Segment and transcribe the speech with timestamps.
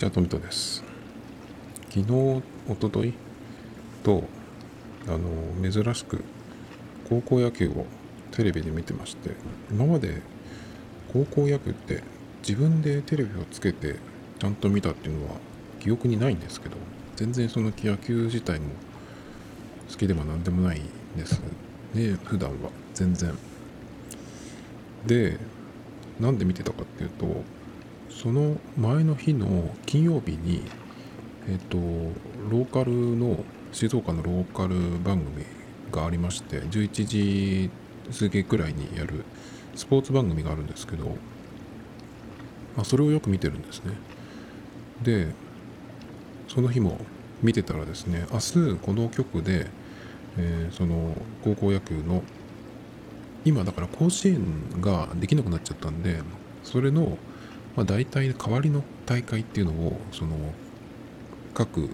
[0.00, 0.82] ちは、トミトです。
[1.90, 3.12] 昨日、おととい
[4.02, 4.24] と、
[5.06, 6.24] あの、珍しく
[7.06, 7.84] 高校野球を
[8.30, 9.32] テレビで見てまして、
[9.70, 10.22] 今まで
[11.12, 12.02] 高校野球って
[12.40, 13.96] 自分でテレビをつけて
[14.38, 15.34] ちゃんと見たっていうのは
[15.80, 16.78] 記憶にないんですけど、
[17.16, 18.70] 全然その野球自体も
[19.90, 20.80] 好きでも何でもない
[21.14, 21.42] です
[21.92, 23.36] ね、普段は全然。
[25.04, 25.36] で、
[26.18, 27.44] なんで見てたかっていうと、
[28.10, 30.62] その前の日の金曜日に、
[31.48, 31.78] えっ、と、
[32.50, 35.44] ローカルの、静岡のローカル番組
[35.92, 37.70] がありまして、11時
[38.18, 39.24] 過ぎくらいにやる
[39.74, 41.06] スポーツ番組があるんですけど、
[42.76, 43.92] まあ、それをよく見てるんですね。
[45.02, 45.28] で、
[46.48, 46.98] その日も
[47.42, 49.68] 見てたらですね、明日この局で、
[50.36, 52.22] えー、その高校野球の
[53.44, 56.20] 今だから甲子園ができなくなっちゃったんで
[56.62, 57.16] それの
[57.76, 60.36] まあ、大体代わりの大会っていうのをその
[61.54, 61.88] 各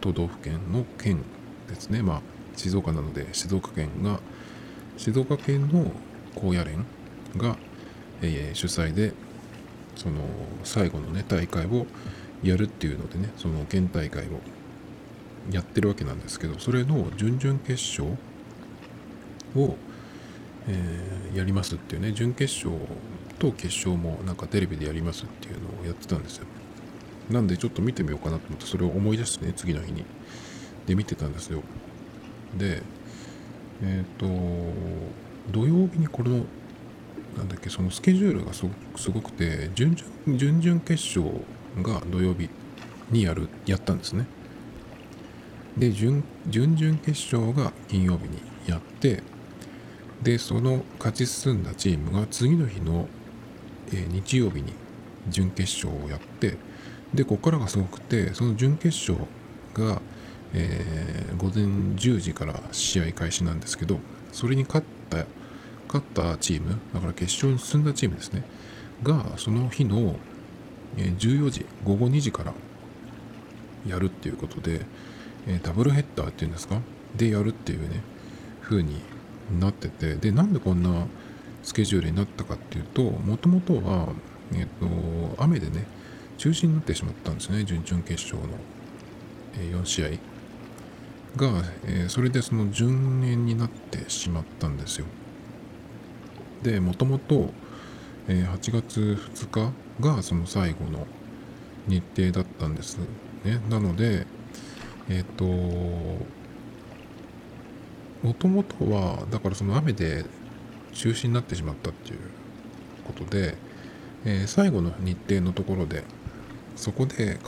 [0.00, 1.22] 都道府県の県
[1.68, 2.20] ですね、まあ、
[2.56, 4.20] 静岡なので静岡県が
[4.96, 5.90] 静岡県の
[6.34, 6.84] 高野連
[7.36, 7.56] が、
[8.22, 9.12] えー、主催で
[9.96, 10.22] その
[10.64, 11.86] 最後のね大会を
[12.42, 14.40] やるっていうのでねその県大会を
[15.50, 18.04] やってるわけなんですけどそれの準々決勝
[19.56, 19.76] を、
[20.68, 22.70] えー、やりますっていうね準決勝
[23.38, 26.46] と決勝もなんかテレビでやりますっていうのをやってたんですよ。
[27.30, 30.04] なんでちょっと見てみようかなと思ってそれを思い出してね次の日に。
[30.86, 31.62] で見てたんですよ。
[32.56, 32.82] で
[33.82, 34.26] えっ、ー、と
[35.52, 36.44] 土曜日にこれの
[37.36, 38.64] なんだっけそのスケジュールがす
[39.10, 41.40] ごくて準々準々決勝
[41.82, 42.48] が土曜日
[43.10, 44.26] にやるやったんですね。
[45.76, 49.22] で準準々決勝が金曜日にやって
[50.22, 53.08] でその勝ち進んだチームが次の日の
[53.94, 54.72] え日曜日に
[55.28, 56.56] 準決勝をやって
[57.14, 59.26] でここからがすごくてその準決勝
[59.74, 60.00] が、
[60.52, 63.98] えー、午前10時から試合開始なんですけど
[64.32, 65.24] それに勝った
[65.86, 68.42] 勝ったチームだから決勝に進んだチームですね
[69.02, 70.16] がその日の
[70.96, 72.52] 14時午後2時から
[73.86, 74.80] やるっていうことで、
[75.46, 76.80] えダブルヘッダーっていうんですか？
[77.16, 78.00] でやるっていうね
[78.62, 79.00] 風に
[79.60, 81.06] なっててでなんでこんな
[81.64, 84.08] スケジュールになったかっていうともともとは、
[84.52, 84.66] えっ
[85.36, 85.84] と、雨でね
[86.36, 88.54] 中止になってしまったんですね準々決勝の、
[89.58, 90.08] え4試合。
[91.36, 95.06] が、えそれでその順延になってしまったんですよ。
[96.62, 97.50] でもともと
[98.28, 101.06] 8月2日がその最後の
[101.86, 102.98] 日程だったんです
[103.44, 103.60] ね。
[103.68, 104.26] なので
[105.08, 106.18] えっ、とも
[108.38, 110.24] ともとはだからその雨で
[110.94, 112.18] 中止になってしまったっていう
[113.04, 113.56] ことで、
[114.24, 116.04] えー、最後の日程のところで
[116.76, 117.38] そこで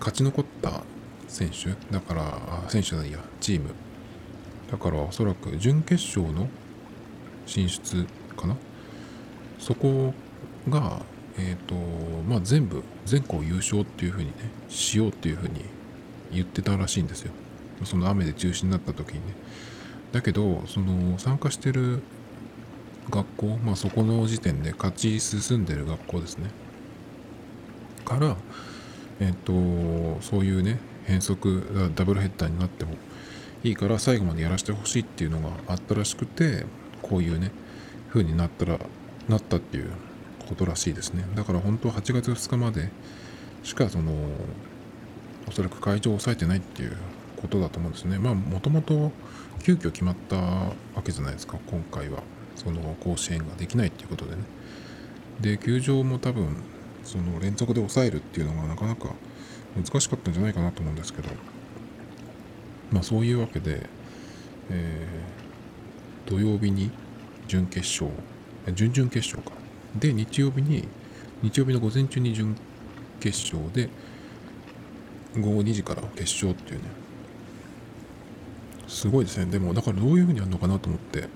[0.00, 0.82] 勝ち残った
[1.28, 2.38] 選手だから
[2.68, 3.70] 選手じゃないやチーム。
[4.70, 6.48] だからおそらく準決勝の
[7.46, 8.56] 進出かな？
[9.58, 10.12] そこ
[10.68, 11.02] が
[11.36, 11.74] え、ー、と
[12.28, 14.32] まあ全部全校優勝っていうふうにね
[14.68, 15.64] しようっていうふうに
[16.32, 17.32] 言ってたらしいんですよ。
[17.84, 19.34] その雨で中止になった時にね。
[20.12, 22.02] だけどその参加してる
[23.10, 26.50] 学校、まあ、そこの時点で勝ち進んでる学校ですね。
[28.04, 28.36] から、
[29.20, 29.52] えっ、と
[30.20, 32.92] そういうね変則ダブルヘッダーになっても
[33.62, 36.66] いいから最後までやらせてほしいっていうのがあったらしくて
[37.02, 37.50] こういうね
[38.10, 38.78] 風になったら
[39.28, 39.90] なったっていう
[40.48, 41.24] ことらしいですね。
[41.34, 42.90] だから本当は8月2日まで
[43.62, 44.12] しかその
[45.46, 46.96] おそらく会場を抑えてないっていう
[47.40, 48.18] ことだと思うんですね。
[48.18, 49.12] まあもともと
[49.62, 52.22] 急遽決まったわけじゃないですか今回は。
[52.56, 54.42] その甲子園ができないっていうことでね。
[55.40, 56.56] で球場も多分
[57.02, 59.10] その連続で抑えるっていうのがなかなか
[59.76, 61.28] 難しかったんじゃないかなと思うんですけど。
[62.92, 63.88] まあそういうわけで、
[64.70, 66.90] えー、土曜日に
[67.48, 68.08] 準決勝
[68.74, 69.52] 準々決勝か。
[69.98, 70.86] で日曜日に
[71.42, 72.56] 日曜日の午前中に準
[73.20, 73.88] 決勝で
[75.36, 76.84] 午後2時から決勝っていうね。
[78.86, 79.46] すごいですね。
[79.46, 81.28] でもだからどういうふうにやるのかなと思って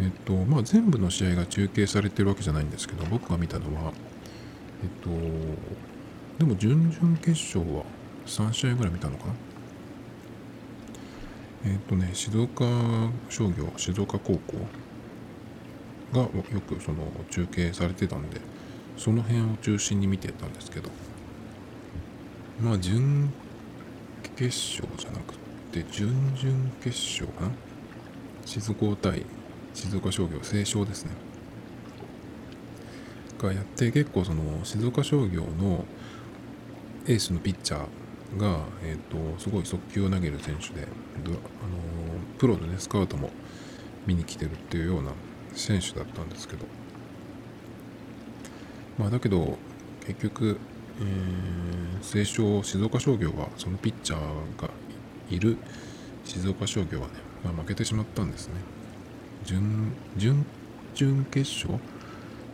[0.00, 3.92] えっとまあ、全部の試合が中継されてるわけじゃないんですけど僕が見たのは
[4.82, 5.10] えっと
[6.38, 7.84] でも準々決勝は
[8.24, 9.34] 3試合ぐらい見たのかな？
[11.66, 12.64] えっとね静岡
[13.28, 14.54] 商業静岡高校
[16.14, 16.30] がよ
[16.66, 18.40] くその中継されてたんで
[18.96, 20.88] その辺を中心に見てたんですけど
[22.58, 23.30] まあ準
[24.36, 25.34] 決勝じゃなく
[25.72, 27.50] て準々決勝かな？
[28.46, 29.26] 静岡対
[29.80, 31.12] 静岡商業清少ですね。
[33.38, 35.86] がやって結構その静岡商業の
[37.06, 41.36] エースのピッチャーが、えーと、すごい速球を投げる選手で、あの
[42.36, 43.30] プロの、ね、スカウトも
[44.06, 45.12] 見に来てるっていうような
[45.54, 46.66] 選手だったんですけど、
[48.98, 49.56] まあ、だけど
[50.06, 50.58] 結局、
[51.00, 54.68] えー、清少静岡商業はそのピッチャーが
[55.30, 55.56] いる
[56.26, 58.54] 静岡商業はね、まあ、負けてしまったんですね。
[59.44, 60.44] 準準
[60.94, 61.78] 準決勝？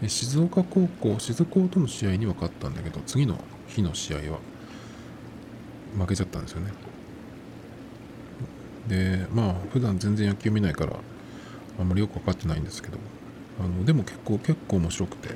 [0.07, 4.39] 静岡高校静高との試合には勝ったんだけど次の日の試合は
[5.99, 6.73] 負けちゃったんですよね。
[8.89, 10.93] でまあ普段全然野球見ないから
[11.79, 12.99] あんまりよく分かってないんですけど
[13.59, 15.35] あのでも結構結構面白くて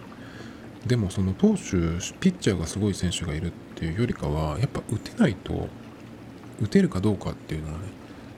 [0.86, 1.56] でもその投手
[2.20, 5.68] ピッチャーがすごい選手がいるっていうよりかはやっぱ打てないと
[6.62, 7.86] 打てるかどうかっていうのはね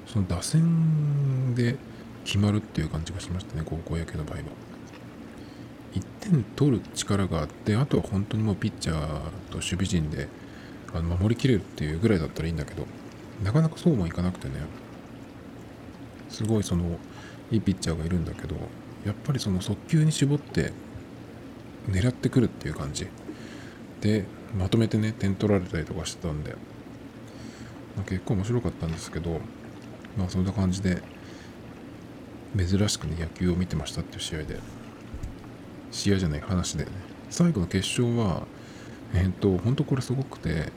[0.06, 1.76] その打線で
[2.25, 4.43] 決まるっていう感じがしましたね高校野球の場合は。
[5.95, 8.99] 1点取る力があってあとは本当にもうピッチャー
[9.51, 10.29] と守備陣で
[10.95, 12.87] あの守りきれるっていうぐらいだったらいいんだけど
[13.45, 14.55] なかなかそうもいかなくてね
[16.31, 16.99] すごいその
[17.51, 18.57] いいピッチャーがいるんだけど
[19.05, 20.73] やっぱりその速球に絞って
[21.89, 23.07] 狙ってくるっていう感じ。
[24.01, 24.25] で
[24.59, 26.53] まとめてね点取られたりとかしてたんで、
[27.97, 29.41] まあ、結構面白かったんですけど
[30.17, 31.03] まあそんな感じで
[32.57, 34.59] 珍しくね野球を見てましたっていう試合で。
[35.91, 36.91] 試合じゃない話でね。
[37.31, 38.47] 最後の決勝は
[39.15, 40.73] えっ、と本当これすごくて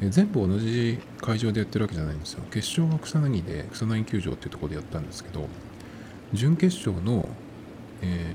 [0.00, 2.42] え全部同じ会場でやってるわけじゃないんですよ。
[2.50, 5.48] 決勝は草薙で草薙球場っていうところでやったんですけど
[6.32, 7.28] 準決勝の、
[8.02, 8.34] え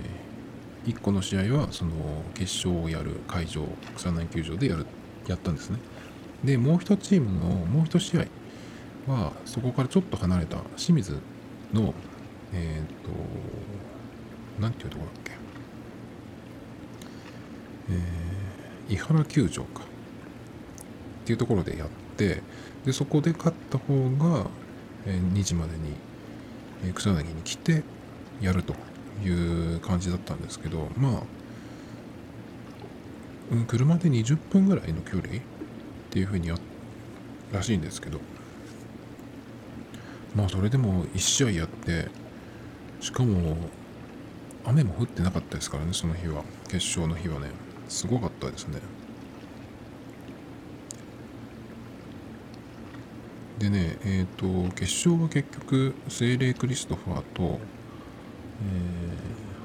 [0.85, 1.91] ー、1個の試合はその
[2.33, 3.65] 決勝をやる会場
[3.95, 4.85] 草薙球場でやる
[5.27, 5.79] やったんですね。
[6.43, 8.25] でもう1チームのもう1試合
[9.11, 11.19] はそこからちょっと離れた清水
[11.73, 11.93] の
[12.53, 13.09] えっ、ー、と
[14.59, 15.31] 何ていうところだっけ？
[17.89, 19.83] えー、伊原球場か。
[19.83, 22.43] っていうところでやって
[22.85, 24.45] でそこで勝った方が、
[25.07, 25.95] えー、2時までに、
[26.85, 27.81] えー、草薙に来て
[28.39, 28.75] やると
[29.23, 29.29] い
[29.75, 31.21] う感じだったんですけどまあ、
[33.53, 35.31] うん、車で20分ぐらいの距離っ
[36.11, 36.57] ていうふうにや
[37.51, 38.19] らしいんですけど
[40.35, 42.09] まあそれでも1試合やって
[42.99, 43.55] しかも
[44.65, 46.43] 雨も降ってなかったですからねその日は。
[46.67, 47.49] 決勝の日はね。
[47.87, 48.79] すごかったですね。
[53.59, 57.59] でねえっ、ー、と決勝は結局精霊クリストファーと、え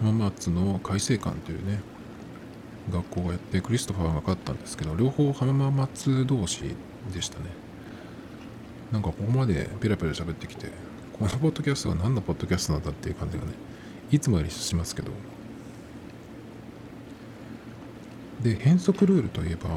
[0.02, 1.80] ー、浜松の海星館というね
[2.92, 6.76] 学校がやってクリストファーが勝ったんですけど両方浜松同士
[7.12, 7.46] でしたね。
[8.92, 10.68] なんかここまでペラペラ喋ってきて
[11.20, 13.52] このポッドキャストは何のポッドキャストなんだっていう感じがね
[14.10, 15.10] いつもよりしますけど。
[18.42, 19.68] で変則ルールといえば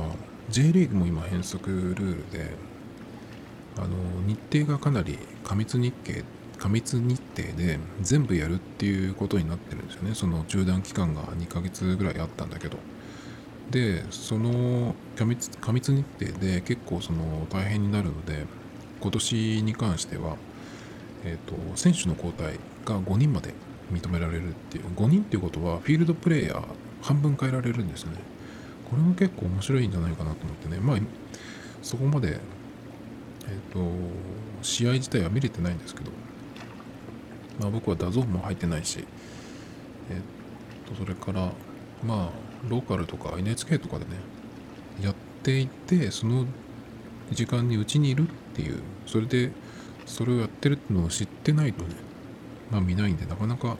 [0.50, 2.56] J リーグも今変則ルールで
[3.75, 3.88] あの
[4.25, 6.24] 日程がかなり過密日程
[6.57, 10.16] 過密日程で全部やるっていうことになってるんですよね。
[10.16, 12.78] その中断期間が2ヶ月ぐらいあったんだけど。
[13.69, 18.45] でその過密過密日程で結構その大変になるので
[19.01, 20.38] 今年に関しては、
[21.25, 23.53] えーと、選手の交代が5人まで
[23.92, 26.63] 認められるっていう5人っていうことはフィールドプレーヤー
[27.01, 28.11] 半分変えられるんですね。
[28.89, 30.77] これも結構面白いんじゃないかなと思ってね。
[30.80, 30.97] まあ
[31.81, 33.80] そこまでえっ、ー、と
[34.61, 36.11] 試合自体は見れてないんですけど
[37.59, 39.06] まあ僕は DAZN も入ってないし
[40.09, 41.51] えっ、ー、とそれから
[42.06, 42.30] まあ
[42.69, 44.11] ローカルとか NHK とかでね
[45.01, 46.45] やっていてその
[47.31, 49.51] 時間にうちにいるっていうそれで
[50.06, 51.95] それをやってるってのを知ってないとね
[52.72, 53.78] まあ見ないんでなかなか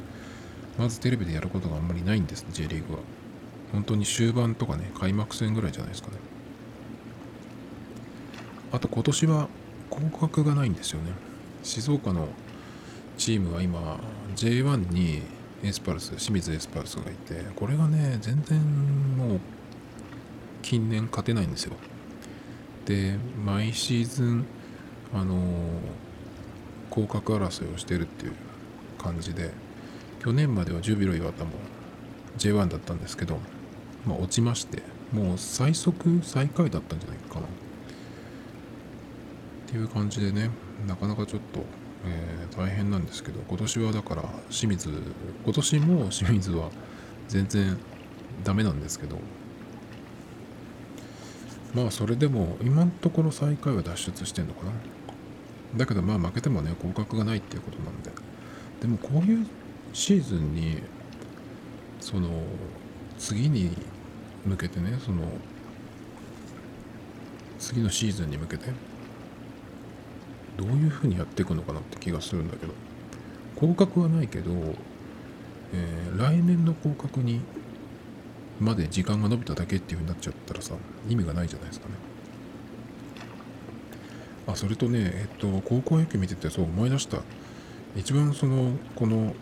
[0.78, 3.00] まずテレビでやることがあんまりないんです J リーグは。
[3.72, 6.18] 本当に終盤とかね開幕戦ぐらいじゃないですかね。
[8.72, 9.50] あと今年は
[9.90, 11.12] 降格がないんですよね。
[11.64, 12.28] 静岡の
[13.18, 14.00] チームは今
[14.36, 15.22] J1 に
[15.64, 18.60] エスパルス清水エスパルスがいてこれがね全然
[19.18, 19.40] もう
[20.62, 21.74] 近年勝てないんですよ。
[22.86, 24.46] で毎シーズン
[25.14, 25.36] あの
[26.94, 28.34] 降格争いをしてるっていう
[29.02, 29.50] 感じで
[30.20, 31.52] 去年まではジュビロ磐田も
[32.38, 33.40] J1 だったんですけど、
[34.06, 37.42] まあ、落ちましてもう最速最下位だったんじゃないかな。
[37.42, 37.46] っ
[39.68, 40.52] ていう感じでね
[40.88, 41.66] なかなかちょっと、
[42.06, 44.90] えー、大変なんですけど今年はだから清水
[45.44, 46.70] 今年も清水は
[47.28, 47.78] 全然
[48.44, 49.18] ダメなんですけど
[51.74, 54.72] まあそれでも今のところ最下位は脱出してんのかな。
[55.76, 58.12] だけどまあ負けてもね合格がないっていうことなんで。
[58.82, 59.48] でもこういう
[59.94, 60.82] シーズンに
[62.02, 62.30] その
[63.18, 63.72] 次に
[64.46, 65.24] 向けてねその
[67.60, 68.66] 次のシーズンに向けて
[70.58, 72.74] どういうふうにやっていくのかなって気がするんだけど。
[73.56, 74.52] 降格はないけど、
[75.74, 77.42] えー、来年の降格に
[78.60, 80.76] まで時間が延びただけっていうふうになっちゃったらさ
[81.08, 81.96] 意味がないじゃないですかね。
[84.48, 87.20] あそれとねえっと高校野球見ててそう思い出した
[87.96, 89.34] 一番そのこの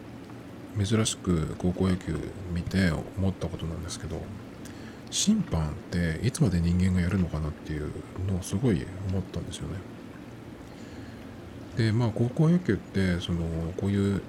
[0.78, 2.18] 珍しく高校野球
[2.54, 4.22] 見て思ったことなんですけど
[5.10, 7.92] 審判っていつまで人間がやるのかなっていう
[8.28, 9.76] のをすごい思ったんですよね。
[11.76, 13.40] でまあ高校野球ってその
[13.78, 14.22] こういう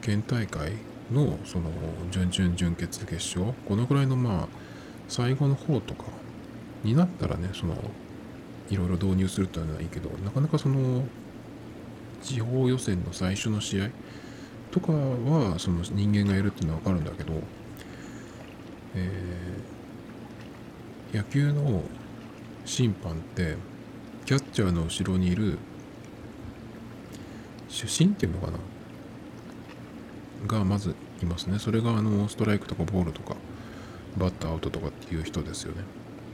[0.00, 0.72] 県大会
[1.12, 1.70] のその
[2.10, 4.48] 準々準決決勝このくらいのまあ
[5.08, 6.04] 最後の方とか
[6.82, 7.74] になったらねその
[8.70, 11.04] いろいろ導入するというのはいいけどなかなかその
[12.22, 13.90] 地方予選の最初の試合
[14.70, 17.34] とかはその人間がやるっていうのは分かるんだけど、
[18.94, 21.82] えー、野球の
[22.64, 23.56] 審判って
[24.24, 25.58] キャッチャーの後ろにいる
[27.68, 28.58] 主審っていうのかな？
[30.46, 31.58] がまずいますね。
[31.58, 33.36] それがあのストライクとかボールとか
[34.16, 35.82] バッターアウトとかっていう人ですよね。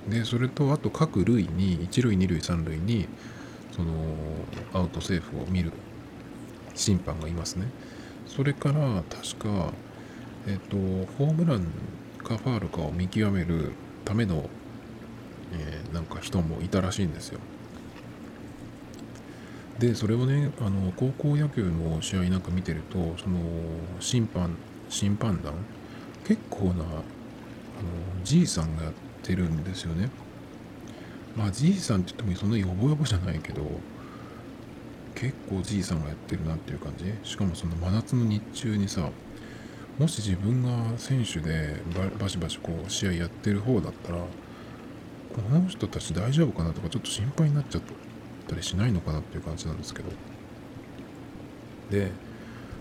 [0.08, 3.06] でそれとあと各塁に1塁2塁3塁に
[3.72, 3.92] その
[4.72, 5.72] アウトセーフを見る
[6.74, 7.66] 審判がいますね。
[8.26, 9.72] それから確か
[10.46, 10.76] えっと
[11.18, 11.66] ホームラン
[12.18, 13.72] かファールかを見極める
[14.04, 14.48] ための、
[15.52, 17.40] えー、なんか人もいたらしいんですよ。
[19.78, 23.38] でそれをねあの高校野球の試合なんか見てるとその
[23.98, 24.56] 審判
[24.90, 25.54] 審判団
[26.26, 26.84] 結構なあの
[28.22, 30.10] じいさんがやっててるんですよね。
[31.36, 33.62] まあじいさんって言ってもそんなにヨボヨボじゃないけど
[35.14, 37.04] 結構じいさんがやってるなっていう感じ。
[37.28, 39.08] しかもその真夏の日中にさ
[39.98, 41.76] もし自分が選手で
[42.18, 44.26] バシバシこう試合やってる方だったらこ
[45.50, 47.82] の人たち大丈夫かなとかちょっと心配になっちゃっ
[48.48, 50.08] たりしないのかなっていう感じなんですけど。
[51.90, 52.10] で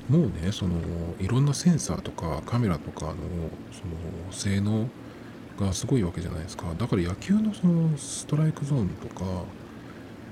[0.08, 0.76] もうねその
[1.20, 3.14] いろんなセンサーとかカメラとかの
[3.72, 4.90] その性能
[5.60, 6.66] がすごいわけじゃないですか。
[6.78, 9.26] だから野球のそのストライクゾーンとか、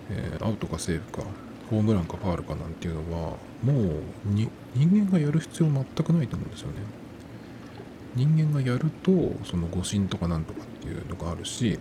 [0.10, 1.24] えー、アウトかセーフか
[1.70, 6.76] ホームランかファールかなんていうのはもうに人間がやる必要全くないと思うんですよね。
[8.16, 9.12] 人間がやると
[9.46, 11.78] その誤審とかなんとかっていうのがあるし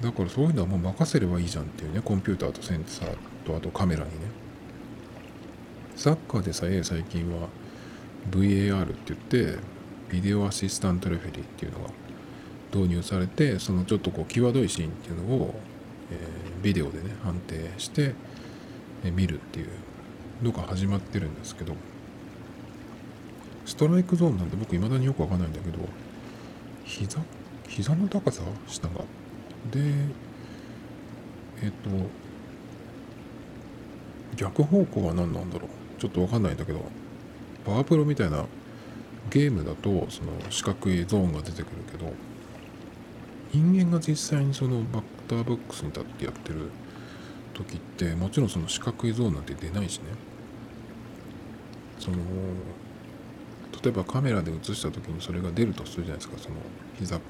[0.00, 4.16] だからそういうのはもう任せればいいじゃんっていうねコンピューターとセンサーとあとカメラにね。
[5.96, 7.48] サッカーでさえ最近は
[8.30, 9.58] VAR って言って
[10.10, 11.90] ビデオアシスタントレフェリーっていうのが
[12.74, 15.54] 導入されてそのちょっとこう際どいシーンっていうのを、
[16.10, 18.14] えー、ビデオでね判定して、
[19.04, 19.68] えー、見るっていう
[20.42, 21.74] のが始まってるんですけど
[23.64, 25.78] ストライクゾーンなんて僕未だによくわかんないんだけど
[26.84, 27.20] 膝
[27.68, 28.94] 膝の高さ下が
[29.70, 29.80] で
[31.62, 31.90] えっ、と
[34.36, 36.00] 逆方向は何なんだろう？
[36.00, 36.80] ちょっと分かんないんだけど
[37.64, 38.44] パワープロみたいな
[39.30, 42.12] ゲームだとその四角いゾーンが出てくるけど
[43.52, 46.70] 人間が実際にそのバッターボックスに立ってやってる
[47.54, 50.04] 時ってもちろんその四角いゾーンなんて出ないしね
[51.98, 52.16] その
[53.82, 56.56] 例えばカメラで映した時にそれが出るとするじゃないですかその
[56.98, 57.20] 膝の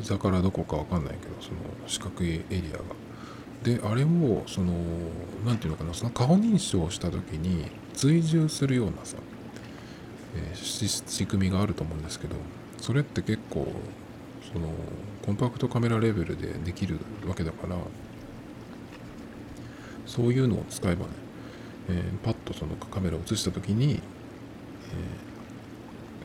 [0.00, 2.82] 膝からどこかわかんないけどその四角いエリアが。
[3.62, 4.72] であれをその
[5.44, 9.18] 何て言うのかなその顔認証をした時に追従するようなさ、
[10.34, 12.36] えー、仕組みがあると思うんですけど
[12.78, 13.70] それって結構
[14.52, 14.68] その
[15.24, 17.76] コンパクトカメラレベルでできるわけだから
[20.06, 21.12] そういうのを使えばね、
[21.88, 24.00] えー、パッとそのカメラを映した時に、えー、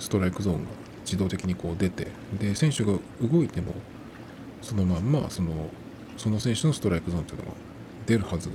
[0.01, 0.69] ストライクゾーンが
[1.03, 2.07] 自動的にこう出て
[2.39, 3.73] で選手が動いても
[4.61, 5.69] そのまんまその
[6.17, 7.51] その選手のストライクゾーンというのが
[8.07, 8.49] 出るはず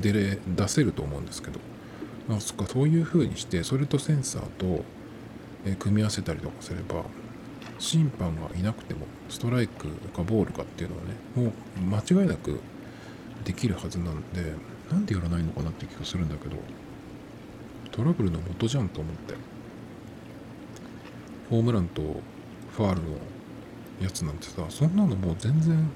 [0.00, 1.60] 出れ出せると思うんですけど、
[2.28, 4.84] まあ、そっかそういうふうにしてそれとセンサーと、
[5.64, 7.04] え組み合わせたりとかすれば
[7.84, 12.60] 審判がいなくてもストライクかボールかっていうのはねもう間違いなく
[13.44, 14.54] できるはずなんで
[14.90, 16.56] なんでやらないのかなって気がするんだけど
[17.90, 19.54] トラブルの元じゃんと思って。
[21.50, 22.02] ホームランと
[22.72, 23.08] ファールの
[24.00, 25.88] やつなんてさそんなのもう全然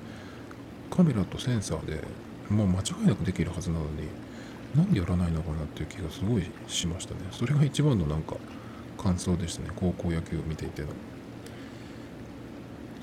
[0.90, 2.02] カメラとセンサーで
[2.48, 4.08] もう間違いなくできるはずなのに
[4.74, 8.36] なんでやらないのかなっていう気がすごいしましたねそれが一番のなんか
[8.96, 10.88] 感想でしたね高校野球を見ていての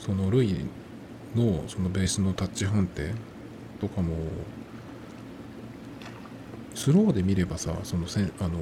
[0.05, 0.55] そのルイ
[1.35, 3.11] のそのベースのタッチ判定
[3.81, 4.15] とかも
[6.75, 8.59] スローで見ればさそのせんあの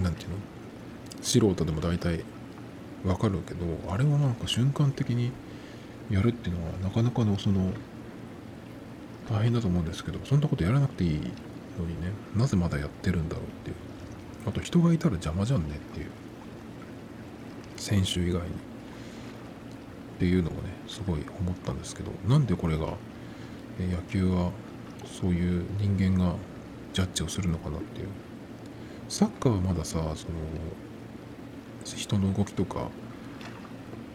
[0.00, 0.36] なんていうの？
[1.22, 2.22] 素人でも大体
[3.04, 5.32] わかるけどあれはなんか瞬間的に
[6.08, 7.72] やるっていうのはなかなかのその
[9.28, 13.76] 大変だと思うんですけどそんなことやらなくていいのにねなぜまだやってるんだろうっていう。
[14.46, 16.06] あと人がいたら邪魔じゃんねっていう。
[17.76, 18.75] 選手以外に。
[20.16, 20.58] っていうのをね
[20.88, 22.86] すごい思ったんですけどなんでこれが
[23.78, 24.50] 野球は
[25.20, 26.34] そういう人間が
[26.92, 28.08] ジャッジをするのかなっていう。
[29.08, 30.34] サッカーはまださその
[31.84, 32.88] 人の動きとか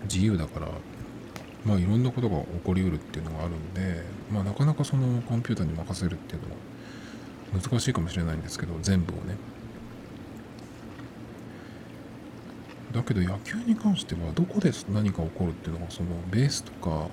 [0.03, 0.67] 自由だから
[1.65, 9.37] まあいろんなことが起こりうるっていうのがあるんでまあなかなかそのコンピューターに任せるっていうのは難しいかもしれないんですけど全部をね。
[12.91, 17.07] だけど野球に関してはどこで何か起こるっていうのがそのベースとか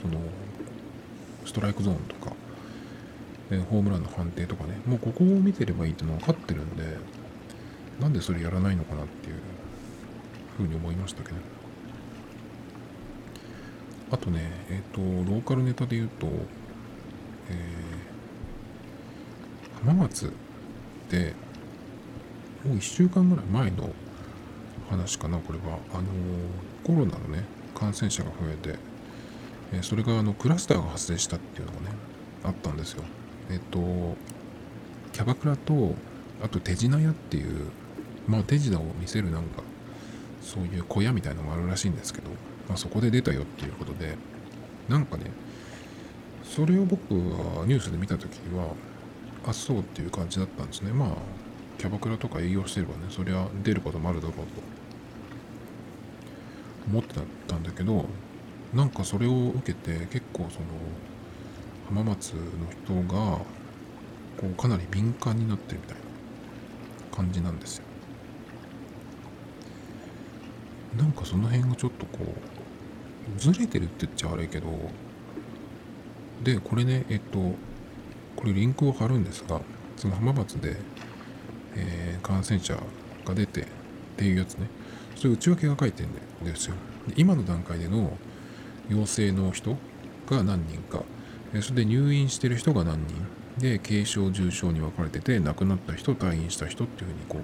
[0.00, 0.20] その
[1.44, 2.32] ストライクゾーンとか、
[3.50, 6.84] えホームランの判定とかねもうここを見てればいいっていうのは分かってるんで
[8.00, 9.36] なんでそれやらないのかなっていう
[10.56, 11.36] ふうに思いましたけど。
[14.10, 14.40] あとね
[14.70, 15.00] えっ、ー、と
[15.30, 16.28] ローカルネタで言うと、
[17.48, 20.32] えー、浜松
[21.10, 21.34] で
[22.64, 23.90] もう1週間ぐらい前の
[24.90, 25.78] 話かなこれは。
[25.92, 26.04] あの
[26.84, 28.78] コロナのね感染者が増えて、
[29.72, 31.86] えそれがあのクラスターが発生したっていうのがね
[32.44, 33.02] あったんですよ。
[33.50, 33.78] えっ、と
[35.12, 35.94] キャバクラと
[36.42, 37.68] あと手品屋っていう
[38.28, 39.62] まあ手品を見せるなんか
[40.42, 42.28] そういう小屋みたいのがあるらしいんですけど、
[42.68, 44.16] まあ、そこで出たよっていうことで
[44.88, 45.30] なんかね
[46.42, 48.74] それを僕はニュースで見た時は
[49.46, 50.92] あそうっていう感じだったんですね。
[50.92, 51.08] まあ
[51.78, 54.84] キャバクラとか営業してればねそりゃ出ることもあるだろうと。
[56.86, 57.14] 思って
[57.46, 58.06] たんだけど
[58.74, 60.66] なんかそれを受けて結構その
[61.88, 62.40] 浜松の
[62.84, 63.38] 人が
[64.36, 67.84] こうかなり敏感になってるみたいな感じなんですよ。
[70.98, 74.68] なんかその辺がちょっとこうずれてるって言っちゃ悪いけど
[76.44, 77.38] でこれねえっと
[78.36, 79.60] これリンクを貼るんですが
[79.96, 80.76] その浜松で
[81.76, 82.76] えー、感染者
[83.24, 83.64] が出てっ
[84.16, 84.68] ていうやつね。
[85.16, 86.74] それ内訳が書いてるんですよ。
[87.08, 88.16] で今の段階での
[88.88, 89.76] 陽性の人
[90.28, 91.02] が何人か。
[91.60, 93.14] それで入院してる人が何人。
[93.58, 97.38] で軽症重症に分かれてて亡くなった人退院した人っていうふうにこ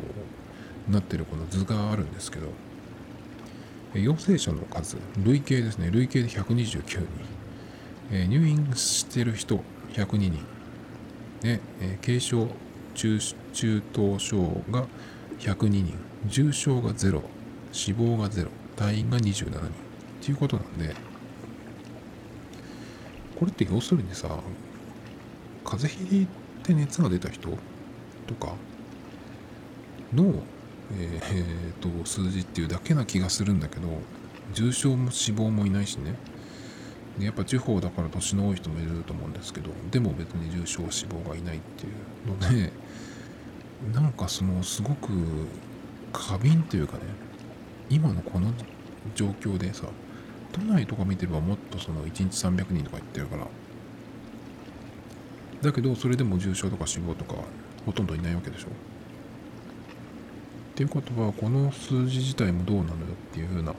[0.88, 2.48] うなってるこの図があるんですけど。
[3.94, 5.90] 陽性者の数累計ですね。
[5.92, 7.08] 累計で129人、
[8.12, 9.60] えー、入院してる人
[9.94, 10.32] 102人。
[11.40, 12.48] で、えー、軽症
[13.00, 13.18] 中
[13.54, 14.86] 中等症が
[15.38, 15.94] 102人
[16.26, 17.22] 重症が0
[17.72, 19.58] 死亡が0退院が27人。
[19.58, 19.70] っ
[20.22, 20.94] ていうことなんで
[23.38, 24.28] これって要するにさ
[25.64, 26.26] 風邪ひい
[26.62, 27.48] て熱が出た人
[28.26, 28.52] とか
[30.12, 30.34] の、
[30.98, 33.88] えー、と数字っていうだけな気がするんだけど
[34.52, 36.16] 重症も死亡もいないしね。
[37.18, 42.72] やっぱ地方だから年の多い人もいると思うんですけどでも別に重症死亡がいないっていうので
[43.92, 45.10] なんかそのすごく
[46.12, 47.02] 過敏というかね
[47.88, 48.52] 今のこの
[49.14, 49.84] 状況でさ
[50.52, 53.46] 都内とか見てればもっとその1日300人とか言ってるから。
[55.62, 57.34] だけどそれでも重症とか死亡とか
[57.84, 58.68] ほとんどいないわけでしょ。
[58.68, 58.70] っ
[60.74, 62.94] ていうことはこの数字自体もどうなのよ
[63.30, 63.74] っていう風な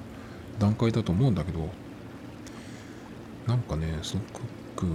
[0.60, 1.70] 段階だと思うんだけど
[3.52, 4.40] なんかねすご
[4.82, 4.88] く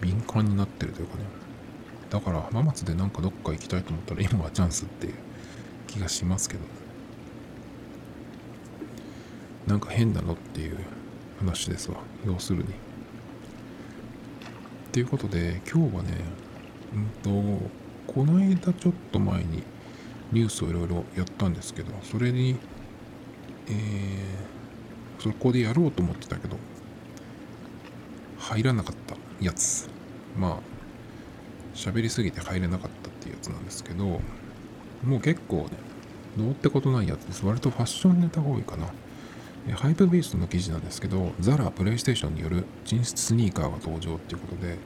[0.00, 1.24] 敏感になってるというかね。
[2.10, 5.14] だから浜松でなんかどっか行きたいと思ったら今はチャンスっていう
[5.88, 6.60] 気がしますけど。
[9.66, 10.78] なんか変なのっていう
[11.40, 11.96] 話ですわ。
[12.24, 12.68] 要するに。
[12.68, 12.68] っ
[14.92, 16.10] ていうことで今日はね
[16.94, 17.70] うんと
[18.06, 19.64] この間ちょっと前に
[20.30, 22.56] ニュースをいろいろやったんですけどそれに
[23.68, 26.56] えー、そこでやろうと思ってたけど
[28.42, 29.88] 入らなかったやつ。
[30.36, 30.58] まあ
[31.74, 34.20] 喋りすぎて入れなかったっていうやつなんですけど
[35.04, 35.70] もう結構ね
[36.36, 37.44] どうってことないやつです。
[37.46, 38.88] 割とファッションネタが多いかな。
[39.76, 44.76] ハイプビーストの記事なんですけどザラプレイステーションによる実質スニーカーが登場っていうことで、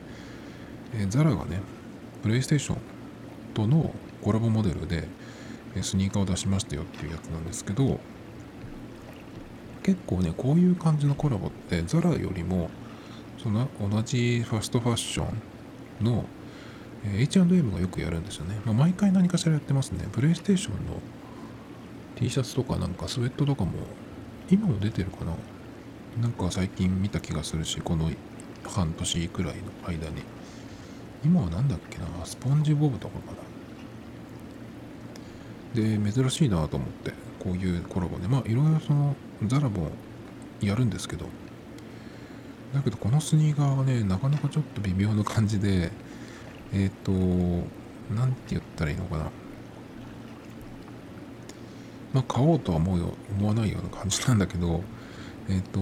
[0.94, 1.62] えザラがね
[2.22, 2.78] プレイステーション
[3.54, 5.08] とのコラボモデルで
[5.80, 7.98] スニーカーを出しましたよっていうやつなんですけど
[9.82, 12.68] 結構ねこういう感じのコラボってザラよりも
[13.46, 15.24] その同じファストファッショ
[16.02, 16.24] ンの
[17.04, 18.60] え H&M がよくやるんですよね。
[18.64, 20.04] まあ、毎回何かしらやってますね。
[20.10, 21.00] プレイステーションの
[22.16, 23.70] T シャツとかなんかスウェットとかも
[24.50, 25.32] 今も出てるかな
[26.20, 28.10] なんか最近見た気がするし、この
[28.64, 30.22] 半年くらいの間に。
[31.24, 33.26] 今は何だっけなスポンジボブとかか
[35.76, 38.26] なで、珍しいなと思って、こういうコラボで。
[38.26, 39.92] まあいろいろそのザラも
[40.60, 41.26] やるんですけど、
[42.74, 45.90] だけどこのスニーカーはねなかなかちょっと微妙な感じで
[46.72, 47.66] えっ、ー、と
[48.14, 49.30] 何て言ったらいいのかな。
[52.12, 54.82] まあ買おうとは思うよ思わないような感じなんだけど
[55.48, 55.80] えっ、ー、と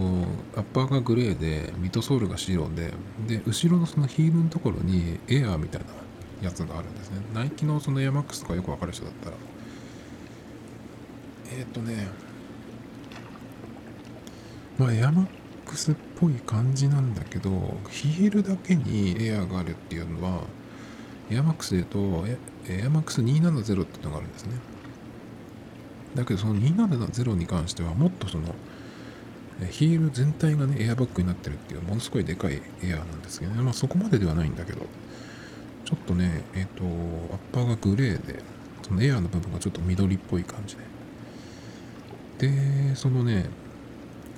[0.58, 2.92] アッパーがグレーでミッドソールが白で
[3.26, 5.86] で後ろのそのヒールのところにエアーみたいな
[6.42, 7.18] やつがあるんですね。
[7.32, 9.36] ナイキのそのエアマックスとかよくわかる人だったら。
[11.56, 12.08] えっ、ー、とね
[14.78, 15.26] まあエアマッ
[15.64, 17.50] ックスっぽい感じなんだけど
[17.90, 20.42] ヒールだけにエアがあるっていうのは
[21.30, 22.24] エアマックスで言うと
[22.68, 24.52] エアマックス270っていうのがあるんですね。
[26.14, 28.54] だけどその270に関してはもっとその
[29.70, 33.62] ヒール全体がねエアバッグになってるっていうものすごいでかいエアーなんですけどね。
[33.62, 34.80] まあそこまでではないんだけど
[35.84, 36.84] ちょっとねえっ、ー、と
[37.34, 38.42] アッパーがグレーで
[38.82, 40.84] そのエアーの部分がちょっと緑っぽい感じで。
[42.38, 43.46] でそのね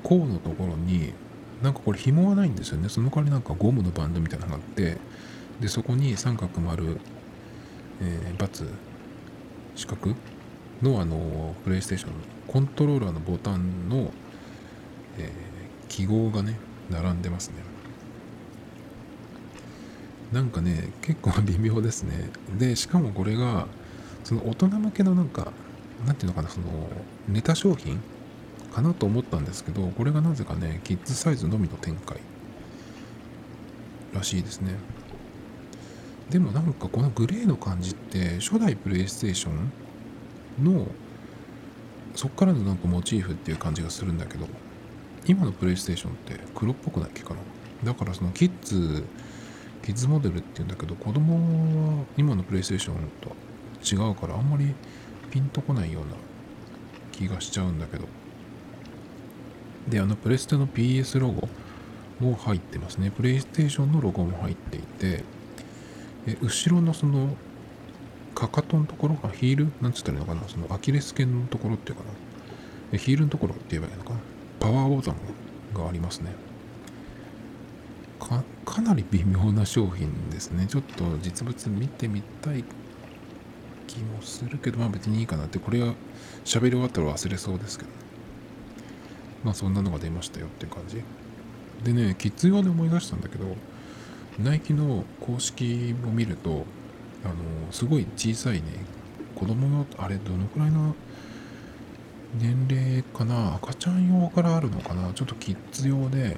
[0.03, 1.13] 甲のところに
[1.63, 2.89] なんかこれ紐はないんですよね。
[2.89, 4.99] その代わりなんかゴムのバンドみたいなのがあって
[5.61, 7.01] でそこに三角丸、
[8.03, 8.67] えー、×
[9.75, 10.15] 四角
[10.83, 14.13] のあのプレイステーションのコントローラーのボタンの、
[15.19, 15.31] えー、
[15.89, 16.57] 記号がね
[16.91, 17.55] 並んでますね。
[20.33, 22.31] なんかね結構微妙ですね。
[22.59, 23.67] でしかもこれが
[24.25, 25.53] その大人向けのなんか
[26.05, 26.67] なんていうのかなその
[27.29, 28.01] ネタ商品
[28.77, 32.19] かなと思ったんですけどこれがなぜかねキッズサイズのみの展開。
[34.13, 34.75] らしいですね。
[36.29, 39.51] でもなんかこのグレーの感じって初代プレイステーショ
[40.61, 40.87] ンの
[42.15, 44.47] そっからのなんかモチーフっていう感じがするんだけど
[45.27, 47.41] 今のプレイステーションって黒っぽくないっけかな。
[47.85, 49.05] だからそのキッズ
[49.83, 53.35] キッズモデルっていうんだけど子供は今のプレイステーションと
[53.83, 54.75] 違うからあんまり
[55.31, 56.09] ピンとこないような
[57.13, 58.05] 気がしちゃうんだけど。
[59.89, 61.49] であのプレステの PS ロゴ
[62.21, 63.11] も入ってますね。
[63.11, 65.25] プレイステーションのロゴも入っていて
[66.27, 67.37] え後ろのその
[68.35, 72.05] かかとのところがヒールなんつったらいいのかなそのアキレス腱のところっていうか
[72.93, 72.99] な。
[72.99, 74.21] ヒールのところって言えばいいのかな。
[74.61, 75.17] パワーボタン
[75.75, 76.33] がありますね。
[78.21, 80.67] かかなり微妙な商品ですね。
[80.67, 82.65] ちょっと実物見てみたい
[83.87, 85.59] 気もするけどまあ別にいいかなって。
[85.59, 85.95] これは
[86.45, 87.91] 喋り終わったら忘れそうですけど。
[87.91, 88.06] ね
[89.47, 91.05] まあそんなのが出ましたよっていう感じ。
[91.85, 93.45] でねキッズ用で思い出したんだけど
[94.43, 96.65] ナイキの公式を見ると
[97.25, 97.35] あの
[97.71, 98.63] すごい小さいね
[99.37, 100.97] 子供のあれどのくらいの
[102.35, 106.37] 年齢かな赤ちゃん用からあるのかなちょっとキッズ用で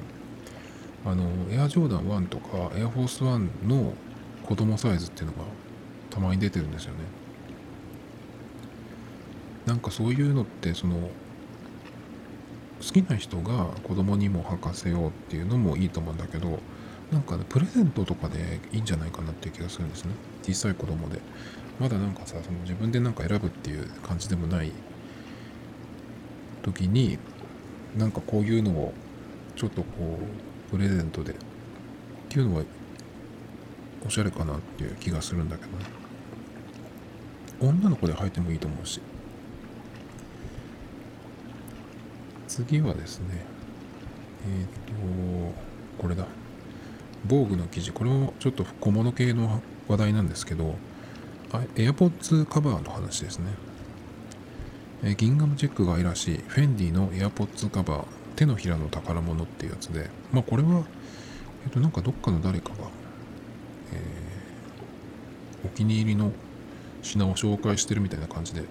[1.06, 3.94] あのエアジョーダン1とかエアフォース1の
[4.44, 5.38] 子供サイズっていうのが
[6.10, 6.98] たまに出てるんですよね。
[9.64, 11.08] なんかそういうのってその
[12.88, 16.58] 好きな人が子供にも履かせようっていうのもいいと思うんだけど
[17.12, 20.12] なんかねプレゼントとかでいいんじゃないかなっていう気がするんですね。
[20.42, 21.20] 小さい子供で。
[21.78, 24.72] まだなんかさその自分でなんか選ぶっていう感じでもない
[26.62, 27.18] 時に
[27.96, 28.92] なんかこういうのを
[29.54, 30.18] ちょっとこ
[30.68, 31.32] うプレゼントで。
[31.32, 31.34] っ
[32.30, 32.62] ていうのは
[34.06, 35.84] おしゃれかなっていう気がするんだけどね。
[37.60, 39.00] 女の子で履いてもいいと思うし。
[42.66, 43.26] 次はですね
[44.48, 46.26] えっ、とこれだ。
[47.26, 50.76] 防具の記事これもちょっと小物系の話題なんですけど
[51.74, 53.46] AirPods カバーの話ですね、
[55.02, 56.38] えギンガムチェックが愛らしい。
[56.46, 58.04] フェンディの AirPods カバー。
[58.36, 60.10] 手のひらの宝物っていうやつで。
[60.32, 60.84] まあこれは
[61.64, 62.74] えっ、となんかどっかの誰かが、
[63.92, 66.32] えー、お気に入りの
[67.02, 68.62] 品を紹介してるみたいな感じで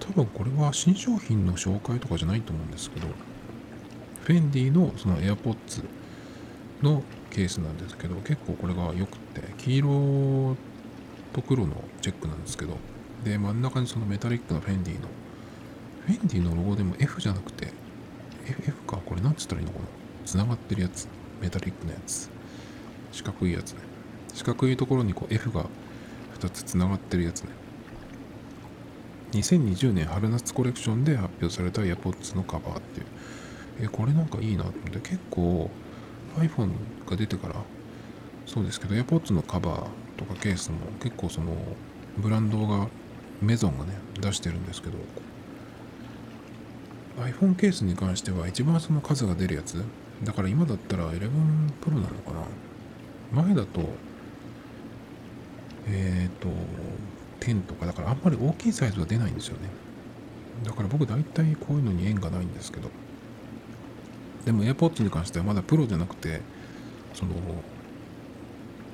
[0.00, 3.06] 多分これは新商品の紹介とかじゃないと思うんですけど
[4.24, 5.84] フェンディのその AirPods
[6.82, 10.56] のケースなんですけど結構これが良くて黄色
[11.32, 12.76] と黒のチェックなんですけど
[13.24, 15.08] で真ん中にそのメタリックなフェンディの
[16.06, 17.68] フェンディのロゴでも F じゃなくて
[18.48, 19.86] F, かこれ何つったらいいのかな？
[20.24, 21.08] 繋がってるやつ。
[21.40, 22.30] メタリックのやつ。
[23.12, 23.80] 四角いやつね。
[24.34, 25.66] 四角いところにこう F が
[26.38, 27.50] 2つ繋がってるやつね。
[29.32, 33.06] 2020年春夏コレクションで発表された AirPods のカバーっていう。
[33.82, 35.70] え、これなんかいいなと思って、結構
[36.38, 36.70] iPhone
[37.08, 37.54] が出てから、
[38.46, 39.86] そうですけど AirPods のカバー
[40.16, 41.56] とかケースも結構その
[42.18, 42.88] ブランドが、
[43.42, 44.98] メゾンがね、出してるんですけど、
[47.22, 49.82] iPhone ケースに関しては一番その数が出るやつ。
[50.24, 51.30] だから今だったら11
[51.82, 52.32] Pro なのか
[53.34, 53.42] な。
[53.42, 53.80] 前だと
[55.88, 56.48] えっ、ー、と
[57.40, 59.68] 10とかだからあんまり大きいサイズは出ないんですよね。
[60.64, 62.88] だから僕大体こういうのに縁がないんですけど。
[64.46, 66.40] でも AirPods に関してはまだプロじゃなくて
[67.14, 67.32] その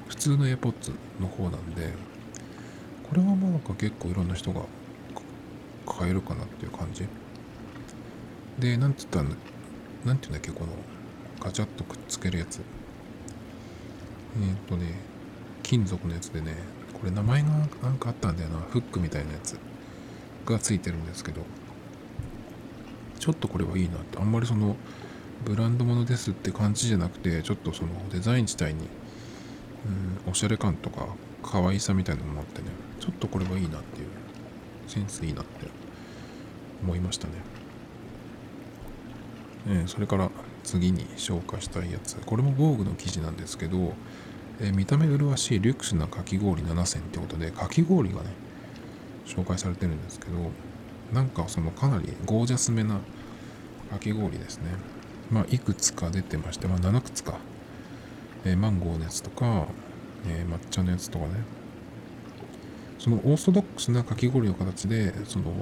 [0.08, 1.92] 普通の AirPods の方なんで
[3.08, 4.62] これはまあなんか結構いろんな人が
[5.86, 7.06] 買えるかなっていう感じ。
[8.58, 9.24] でなんて言ったら
[10.06, 10.72] なんて言うんだっけこの
[11.38, 12.62] ガチャッとくっつけるやつ。
[14.40, 14.94] えー、っとね
[15.62, 16.54] 金属のやつでね
[17.02, 18.60] これ名前がなんかあったんだよな。
[18.70, 19.58] フックみたいなやつ。
[20.46, 21.42] がついてるんですけど。
[23.18, 24.76] ちょっとこれはいいなってあんまりその
[25.44, 28.88] ブランド物ですって感じじゃなくてちょっとそのデザイン自体に
[30.26, 31.06] うんおしゃれ感とか
[31.42, 32.68] 可愛さみたいなのもあってね。
[32.98, 34.06] ちょっとこれはいいなっていう
[34.86, 35.68] センスいいなって
[36.82, 37.34] 思いましたね、
[39.68, 40.30] えー、それから
[40.64, 42.16] 次に紹介したいやつ。
[42.26, 43.94] これも防具の記事なんですけど、
[44.62, 48.30] えー、見た目麗しいリュックスなかき氷7選ってことでかき氷がね
[49.26, 50.50] 紹介されてるんですけど
[51.12, 53.00] なんかそのかなりゴージャスめな
[53.90, 54.70] かき氷ですね。
[55.30, 57.38] まあいくつか出てましてまあ7つか、
[58.44, 59.66] えー、マンゴーのやつとか、
[60.26, 61.32] え抹茶のやつとかね。
[62.98, 65.52] そのオーソドックスなかき氷の形でその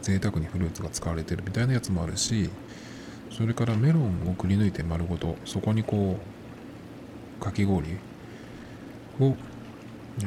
[0.00, 2.48] 贅沢にフルーツが使われてるみたいなやつもあるし
[3.30, 6.31] それからメロンをくり抜いて丸ごとそこにこう
[7.42, 7.88] かき氷
[9.20, 9.34] を、
[10.24, 10.26] え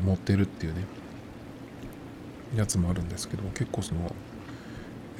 [0.00, 0.84] ー、持ってるっていうね
[2.56, 4.10] やつもあるんですけど結構その、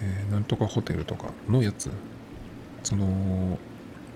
[0.01, 1.91] えー、なんとかホテルとかのやつ
[2.83, 3.59] その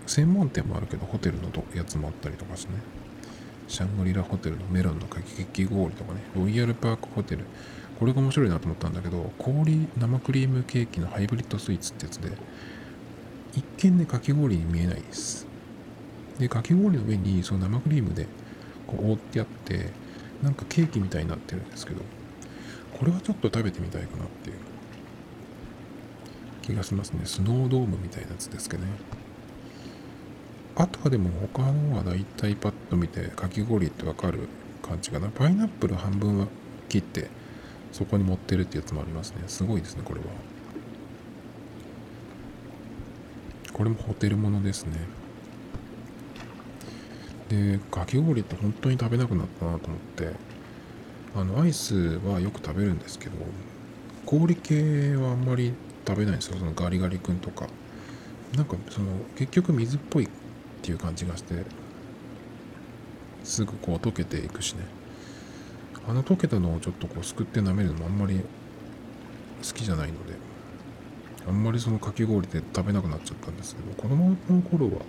[0.07, 2.79] 専門店もあるけどホテルのやつもあったりとかしてね
[3.69, 7.45] シャングリラホテルのメロンのかき氷とかねロイヤルパークホテル
[8.01, 12.31] これが面白いなと思ったんだけど氷生クリームケーキのハイブリッドスイーツってやつで
[13.55, 15.52] 一見ねかき氷に見えないです。
[16.39, 18.27] でかき氷の上にその生クリームで
[18.87, 19.91] こう覆ってあって
[20.43, 22.03] なんかケーキみたいになってるんですけど
[22.99, 24.57] これはちょっと食べてみたいかなっていう
[26.63, 27.23] 気がしますね。
[27.25, 28.91] スノードームみたいなやつですけどね。
[30.77, 34.49] あとはでも他のは大体パッと見てかき氷ってわかる
[34.81, 35.29] 感じかな。
[35.29, 36.47] パイナップル半分は
[36.89, 37.29] 切って
[37.91, 39.43] そこに持ってるってやつもありますね。
[39.49, 40.27] すごいですねこれは。
[43.73, 44.93] これもホテルものですね。
[47.53, 50.31] でかき氷って本当に食べなくなったなと思って
[51.37, 53.33] あのアイスはよく食べるんですけど
[54.25, 55.75] 氷系はあんまり
[56.07, 56.57] 食べないんですよ。
[56.59, 57.67] そのガリガリ君とか。
[58.57, 60.29] なんかその結局水っぽいっ
[60.83, 61.65] ていう感じがして
[63.45, 64.85] すぐこう溶けていくしね。
[66.07, 70.35] あの溶けたのをちょっとこうすくって舐めるのもあんまり好きじゃないので
[71.47, 75.03] あんまりそのかき氷で食べなくなっちゃったんですけど子供の頃は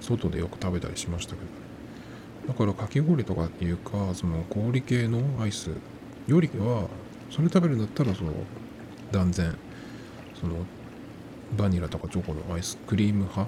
[0.00, 1.61] 外でよく食べたりしましたけど
[2.46, 5.70] だからかき氷とかっていうかその氷系のアイス
[6.26, 6.88] よりは
[7.30, 8.32] それ食べるんだったらその
[9.10, 9.56] 断然
[10.40, 10.56] その
[11.56, 13.46] バニラとかチョコのアイスクリーム派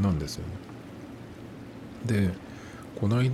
[0.00, 2.28] なんですよね。
[2.28, 2.30] で
[3.00, 3.32] この間えっ、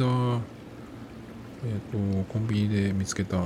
[1.95, 3.45] ー、とコンビニで見つけた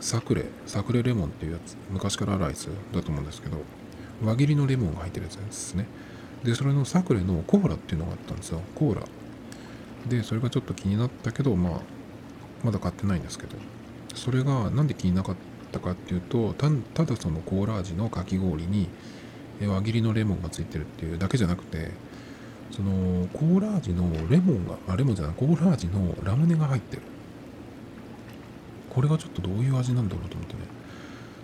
[0.00, 3.56] サクレサクレレモンっていうやつ昔からあるアイスだと思うんですけど
[4.22, 5.86] 輪切りのレモンが入ってるやつですね。
[6.44, 8.60] でそれのサクレのコーラっていうのがあったんですよ。
[8.74, 9.02] コーラ。
[10.06, 11.80] でそれがちょっと気になったけどまあ
[12.64, 13.56] まだ買ってないんですけど。
[14.14, 15.36] それが何で気になかっ
[15.70, 18.88] たかっていうとただそのコーラ味のかき氷に
[19.60, 21.92] 輪切りのレモンがついてるっていうだけじゃなくて
[22.72, 27.02] そのコーラ味のレモンがあレモンじゃないコーラ味のラムネが入ってる。
[28.90, 30.60] これがちょっとどういう味なんだろうと思ってね。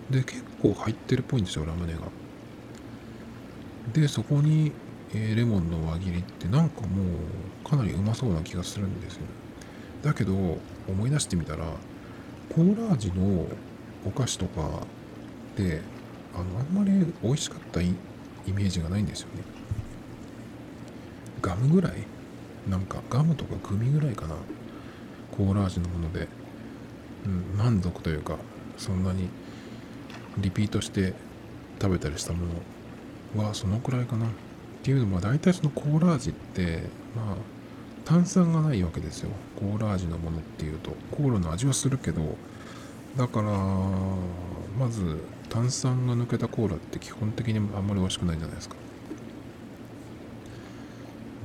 [0.09, 1.99] で結構入ってるっぽいんですよラムネが。
[3.93, 4.71] でそこに、
[5.13, 6.87] えー、レモンの輪切りってなんかも
[7.63, 9.21] うかなりうまそうな気がするんですよ
[10.03, 10.33] だけど
[10.87, 11.65] 思い出してみたら
[12.53, 13.45] コーラ味の
[14.05, 14.81] お菓子とか
[15.55, 15.81] で
[16.33, 17.95] あのあんまり美味しかったイ
[18.47, 19.41] メージがないんですよね。
[21.41, 21.93] ガムぐらい？
[22.69, 24.35] なんかガムとかグミぐらいかな。
[25.35, 26.27] コーラ味のもので、
[27.25, 28.37] うん、満足というか
[28.77, 29.29] そんなに
[30.37, 31.13] リピートして
[31.81, 32.45] 食べたりしたも
[33.35, 34.27] のはそのくらいかな。
[34.85, 36.83] っていうのは大体そのコーラ味って
[37.15, 37.35] まあ
[38.05, 39.31] 炭酸がないわけですよ。
[39.59, 40.91] コーラ味のものっていうと。
[41.09, 42.37] コーラの味はするけど
[43.17, 43.49] だから
[44.77, 48.75] まず炭酸が抜けたコーラって基本的にあんまり美味しくないじゃないですか。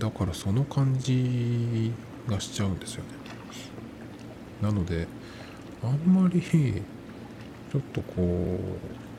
[0.00, 1.92] だからその感じ
[2.28, 3.08] がしちゃうんですよね。
[4.60, 5.08] なので
[5.82, 9.09] あんまりちょっとこう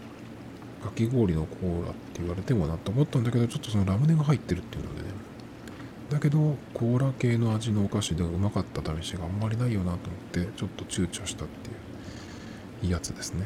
[0.81, 5.07] かき氷のコーラって言われてもなと思ったんだけどちょっとそのラムネが入ってるっていうのでね。
[6.09, 11.71] だけどコーラ系の味のお菓子でうまかった試しがあんまりないよなと思ってちょっと躊躇したってい
[12.83, 13.45] ういいやつですね。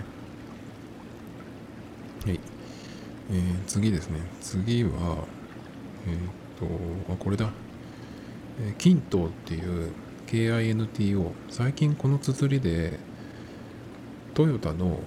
[2.26, 2.40] はい、
[3.32, 4.20] えー、次ですね。
[4.42, 5.26] 次は
[6.08, 6.18] えっ、
[7.08, 7.52] とあこれだ、
[8.62, 9.92] えー、キントっていう
[10.26, 13.00] KINTO 最近この綴りで
[14.34, 15.00] トヨタの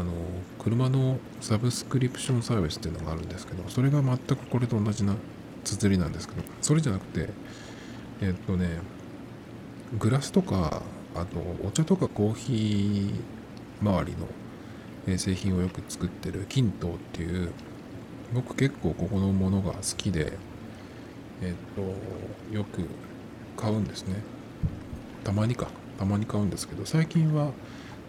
[0.00, 0.12] あの
[0.58, 5.14] 車のサブスクリプションサービスっていうのがあるんですけどそれが全くこれと同じな
[5.62, 7.28] 綴りなんですけどそれじゃなくて
[8.22, 8.78] えっとね
[9.98, 10.82] グラスとか
[11.14, 13.14] あとお茶とかコーヒー
[13.82, 14.14] 周り
[15.06, 17.52] の製品をよく作ってるキントっていう
[18.32, 20.32] 僕結構ここのものが好きで
[21.42, 22.86] えっとよく
[23.56, 24.16] 買うんですね。
[25.24, 25.68] たまにか。
[25.98, 27.50] たまに買うんですけど最近は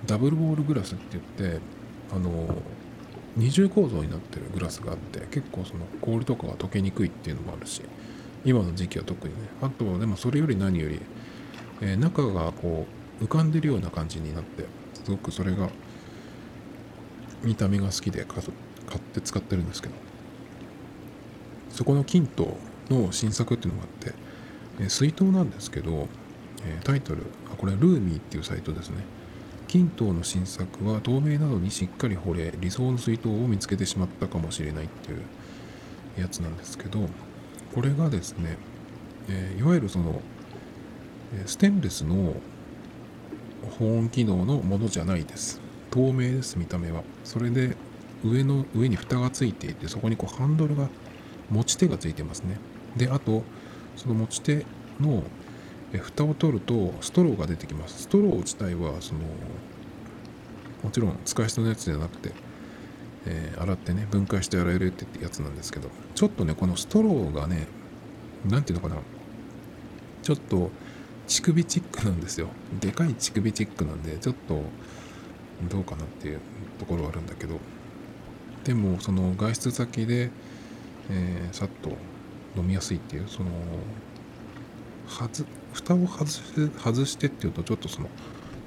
[0.06, 1.60] ダブルウォールグラスって言って
[2.14, 2.30] あの
[3.36, 7.82] 二重構造になってるグラスがあって結構その氷とかが溶けにくいっていうのもあるし
[8.44, 11.00] 今の時期は特にねあとはでもそれより何より、
[11.82, 12.86] えー、中がこ
[13.22, 14.66] う浮かんでるような感じになって
[15.04, 15.70] すごくそれが
[17.44, 19.96] 見た目が好きで買って使ってるんですけど
[21.70, 22.58] そこのキント
[22.90, 24.14] の新作っていうのがあって、
[24.80, 26.10] えー、水筒なんですけど、
[26.66, 28.98] えー、タイトルあこれルーミーっていうサイトですね。
[29.72, 35.22] 均等の新作は透明などにしっかり掘れ理想の水筒を見つけてしまったかもしれないっていう
[36.20, 37.08] やつなんですけど
[37.74, 38.58] これがですね、
[39.30, 40.22] え、いわゆるその
[41.46, 42.36] ステンレスの
[43.80, 45.62] 保温機能のものじゃないです。
[45.90, 47.04] 透明です見た目は。
[47.24, 47.78] それで
[48.26, 50.90] 上の上に蓋がついていてそこにこうハンドルが
[51.50, 52.58] 持ち手がついてますね。
[52.98, 53.44] であと
[53.96, 54.66] その持ち手
[55.00, 55.24] の
[55.94, 58.04] え蓋を取るとストローが出てきます。
[58.04, 59.20] ストロー自体はその
[60.84, 62.32] もちろん使い捨てのやつじゃなくて、
[63.26, 67.68] えー、洗ってね分解して洗えるってやつなんですけどちょっとねこのストローがね
[68.48, 69.02] 何ていうのかな
[70.24, 70.72] ちょっと
[71.28, 72.48] 乳首チックなんですよ。
[72.80, 74.62] でかい乳首チックなんでちょっと
[75.70, 76.40] どうかなっていう
[76.80, 77.60] ところはあるんだけど
[78.64, 80.32] でもその外出先で、
[81.10, 81.90] えー、さっと
[82.56, 83.50] 飲みやすいっていうその
[85.08, 86.42] 外蓋を外し
[86.78, 88.10] 外してっていうとちょっとその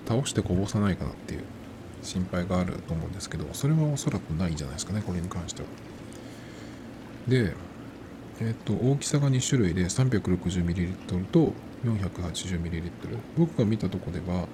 [0.07, 1.45] 倒してこぼさないかなっていう
[2.03, 5.69] 心配があると思うんですけどそれはおそらくないんじゃないですかねこれに関しては。
[7.29, 7.55] で
[8.41, 11.53] えっ、と大きさが2種類で 360ml と
[11.85, 12.91] 480ml
[13.39, 14.49] 僕が見たとこでは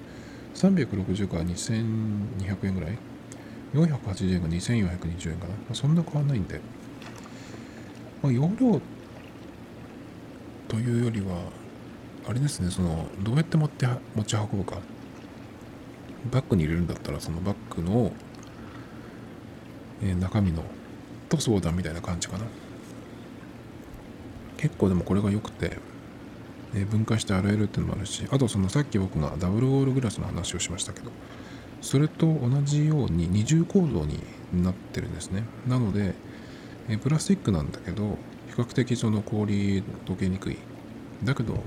[0.53, 2.97] 360から2200円ぐらい
[3.73, 6.59] ？480円が2420円かな、まあ、そんな変わんないんで、
[8.21, 8.81] まあ、容量
[10.67, 11.41] というよりは
[12.27, 14.77] あれですねそのどうやって持って持ち運ぶか。
[16.31, 18.11] バッグに入れるんだったらそのバッグの、
[20.03, 20.63] えー、中身の
[21.29, 22.45] と相談みたいな感じかな。
[24.57, 25.79] 結構でもこれが良くて、
[26.75, 31.09] えー、分解して洗えるっていうのもあるしあとそのさっき僕がダブルオールグラスの話をしましたけど
[31.81, 34.19] それと同じように二重構造に
[34.53, 35.43] なってるんですね。
[35.67, 36.13] なので、
[36.89, 40.57] えー、プラスチックなんだけど比較的その氷溶けにくい。
[41.23, 41.63] だけど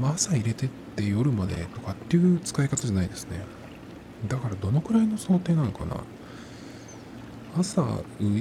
[0.00, 3.40] まあ、朝入れてって夜までとかっていう使い方じゃないですね。
[4.28, 5.96] だからどのくらいの想定なのかな。
[7.58, 7.84] 朝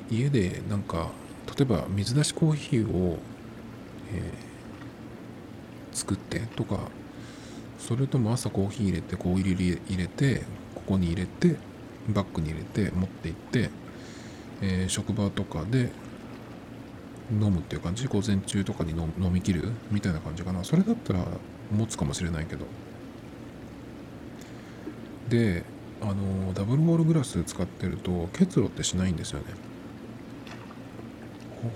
[0.10, 1.10] 家でなんか
[1.58, 3.18] 例えば水出しコーヒーを、
[4.14, 6.80] えー、作ってとか
[7.80, 10.44] それとも朝コーヒー入れてこう入れ入れて
[10.76, 11.56] ここに入れて
[12.08, 13.70] バッグに入れて持って行って、
[14.62, 15.92] えー、職場とかで
[17.32, 20.64] 飲むっていう感じ午前中とかに飲みきるみたいな感じかな。
[20.64, 21.26] それだったら
[21.72, 22.66] 持つかもしれないけど。
[25.30, 25.64] で
[26.02, 29.46] あのダブルウォールグラス使ってると結露ってしないんですよね。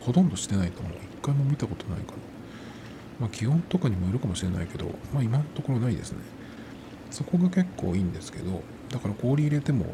[0.01, 0.93] ほとんどしてないと思う。
[0.93, 2.17] 一回も見たことないかな。
[3.19, 6.19] まあ気温とかにもよるかもしれないけどまあ今のところないですね。
[7.11, 9.85] そこが結構いいんですけどだから氷入れても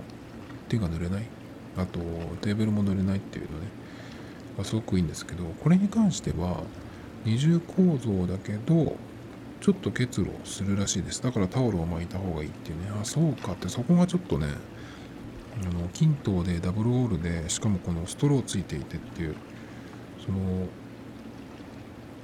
[0.69, 1.23] 手が濡れない。
[1.75, 1.99] あと
[2.41, 3.78] テーブルも濡れないっていうのね。
[4.59, 6.63] がすごくいいんですけどこれに関しては
[7.25, 8.95] 二重構造だけど
[9.61, 11.21] ちょっと結露するらしいです。
[11.21, 12.91] だからタオルを巻いた方がいいっていうね。
[13.01, 13.67] あそうかって。
[13.67, 14.47] そこがちょっとね
[15.61, 19.35] あの均等でダブルオールでしかもこのストローついていてっていう
[20.25, 20.39] その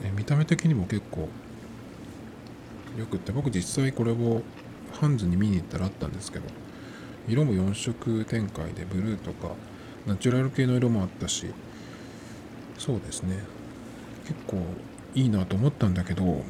[0.03, 1.27] え見た目的にも結構
[2.97, 3.33] よくって。
[3.33, 4.41] 僕実際これを
[4.93, 6.45] ハンズに見に行ったらあったんですけど
[7.27, 9.55] 色も4色展開でブルーとか
[10.05, 11.47] ナチュラル系の色もあったし
[12.77, 13.39] そうですね。
[14.27, 14.57] 結構
[15.13, 16.43] いいなと思ったんだけど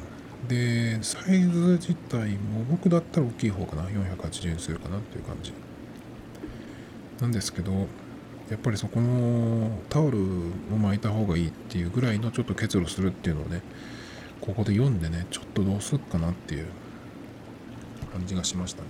[0.48, 3.82] でサイズ自体も僕だったら大きい方かな。
[3.84, 5.52] 480円するかなっていう感じ。
[7.20, 7.72] なんですけど
[8.50, 13.62] やっぱりそこのタオルを巻いた方がいいっていうぐらいのちょっと結露するっていうのをね
[14.40, 16.66] ここで読んでねちょっとどうするかなっていう
[18.12, 18.88] 感じがしましたね。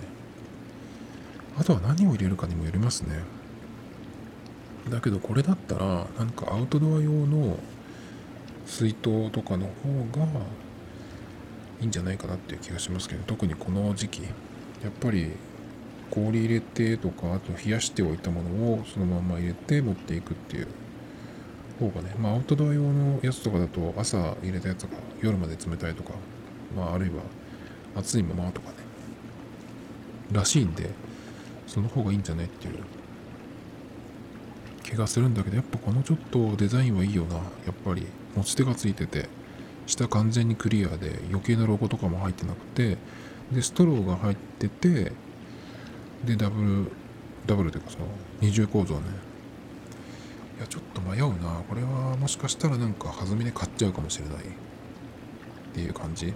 [1.58, 3.20] あとは何を入れるかにもよりますね。
[4.90, 7.58] だけどこれだったらなんかアウトドア用の
[8.66, 10.26] 水筒とかの方が
[11.80, 14.28] いいんじゃないかなっていう気がしますけど特にこの時期や
[14.88, 15.32] っぱり
[16.10, 20.68] 氷入れてとかあと冷やしておいたものをそのまま入れて持っていくっていう
[21.80, 26.12] 方がねまあアウトドア用のやつとかだと朝入れたやつが夜まで冷たいとか
[26.76, 27.22] まああるいは
[27.96, 28.74] 熱いままとかね
[30.32, 30.90] らしいんで
[31.66, 32.78] その方がいいんじゃないっていう
[34.86, 37.34] 気がするんだけどやっぱこのちょっとデザインはいいよな。
[37.34, 38.06] やっぱり
[38.36, 39.28] 持ち手がついてて
[39.86, 42.96] 下完全にクリアで余計なロゴとかも入ってなくて
[43.52, 45.12] でストローが入ってて
[46.24, 46.90] でダブル
[47.46, 48.06] ダブルというかその
[48.40, 49.00] 二重構造ね。
[50.58, 51.62] いやちょっと迷うな。
[51.68, 54.36] これはもしかしたらなんか弾みで買っちゃうかもしれない。
[54.36, 54.40] っ
[55.74, 56.32] ていう感じ。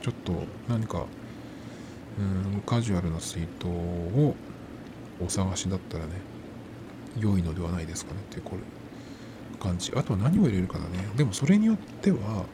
[0.00, 0.32] ちょっと
[0.68, 1.04] 何か
[2.18, 4.34] うんカジュアルな水筒を
[5.20, 6.12] お探しだったらね。
[7.18, 8.58] 良いのではないですかねってこれ
[9.58, 9.92] 感じ。
[9.94, 11.06] あとは何を入れるかだね。
[11.16, 12.44] でもそれによっては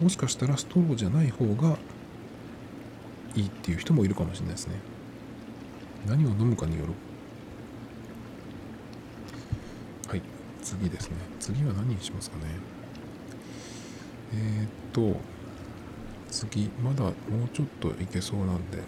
[0.00, 1.78] もしかしたらストローじゃない方が
[3.34, 4.74] いいっていう人もいるかもしれないですね。
[6.06, 6.92] 何を飲むかによる。
[10.08, 10.22] はい
[10.62, 11.16] 次ですね。
[11.38, 12.44] 次は何にしますかね。
[14.34, 14.68] えー、っ
[15.14, 15.20] と
[16.30, 17.12] 次まだもう
[17.52, 18.78] ちょっといけそうなんで。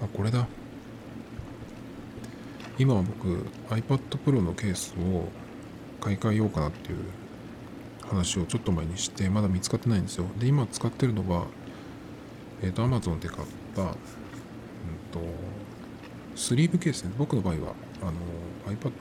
[0.00, 0.46] あこれだ。
[2.78, 5.28] 今は僕 iPad Pro のケースを
[6.00, 6.98] 買い替えようかなっていう
[8.08, 10.26] 話をちょっと前にしてまだ見つかってないんですよ。
[10.38, 11.46] で今使ってるのは
[12.62, 15.20] えっ、ー、と Amazon で買ったうんと
[16.36, 17.12] スリーブケースね。
[17.18, 18.12] 僕の場合はあの
[18.74, 18.92] iPad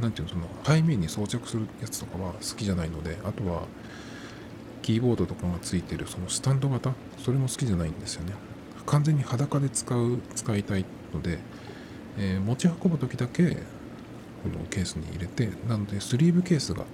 [0.00, 3.62] なんていうのその背面に装着するやつとかは好きじゃないのであとは
[4.82, 6.92] キーボードとかがついてるそのスタンド型？
[7.18, 8.32] それも好きじゃないんですよね。
[8.86, 11.40] 完全に裸で使う使いたいので、
[12.18, 16.84] えー、持ち運ぶ時だけこのケースに入れてなのでスリーブケースが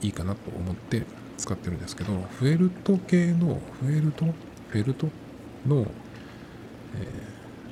[0.00, 1.04] いいかなと思って
[1.36, 4.24] 使ってるんですけどフェルト系のフェルト？
[4.24, 5.08] フェルト？
[5.66, 5.84] の、え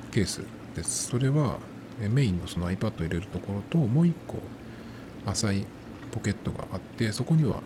[0.09, 0.43] ー、ケース
[0.75, 1.07] です。
[1.07, 1.57] それは
[1.99, 4.37] メインのその iPad を入れるところともう一個
[5.25, 5.65] 浅い
[6.11, 7.61] ポケットがあってそこには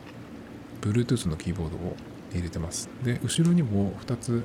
[0.82, 1.96] Bluetooth のキーボードを
[2.32, 2.90] 入れてます。
[3.04, 4.44] で後ろにも2つ、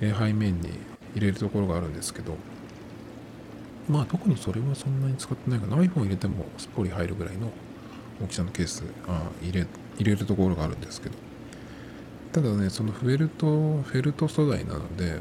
[0.00, 0.70] え背面に
[1.14, 2.36] 入れるところがあるんですけど
[3.88, 5.76] まあ特にそれはそんなに使ってないかな。
[5.76, 7.50] iPhone 入れてもすっぽり入るぐらいの
[8.22, 9.66] 大きさのケースあ入れ
[9.98, 11.16] 入れるところがあるんですけど。
[12.32, 15.20] ただねそのフェルトフェルト素材なので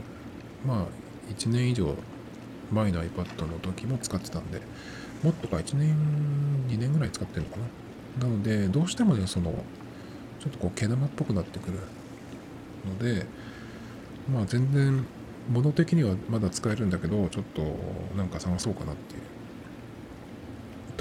[0.66, 0.86] まあ
[1.30, 1.94] 1年以上
[2.72, 4.62] 前の iPad の時も使ってたんで
[5.22, 5.94] もっとか1年
[6.70, 7.58] 2年ぐらい使ってるのか
[8.22, 8.28] な。
[8.28, 9.52] なのでどうしてもねその
[10.40, 11.80] ちょっとこう毛玉っぽくなってくる
[12.86, 13.26] ので
[14.34, 15.06] まあ全然
[15.50, 17.62] 物的にはまだ使えるんだけどちょっと
[18.16, 19.22] なんか探そうかなっていう。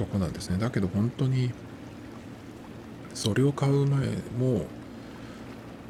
[0.01, 0.57] とこなんですね。
[0.57, 1.51] だけど本当に
[3.13, 4.65] それを買う前も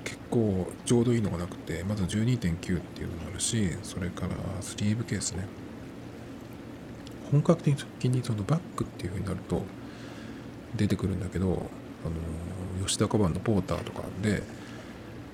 [0.04, 4.30] 結構ちょうどいいのがなくてまず12.9っていうのがあるしそれから
[4.62, 5.48] スリーブケースね。
[7.32, 9.64] 本格的にそのバッグっていう風になると
[10.76, 11.70] 出てくるんだけど
[12.04, 12.10] あ
[12.82, 14.44] の吉田カバンのポーターとかで、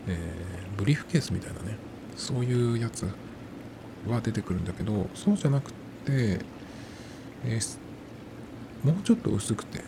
[0.07, 1.76] えー、ブリーフケースみたいなね。
[2.18, 3.07] そういうやつ
[4.07, 6.39] は出てくるんだけどそうじゃなくて、
[7.45, 7.78] えー、
[8.84, 9.84] もうちょっと薄くて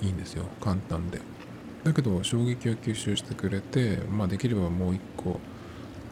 [0.00, 0.46] いいんですよ。
[0.60, 1.20] 簡単で。
[1.82, 5.38] だけど衝撃を吸収してくれて、まあ、できればもう一個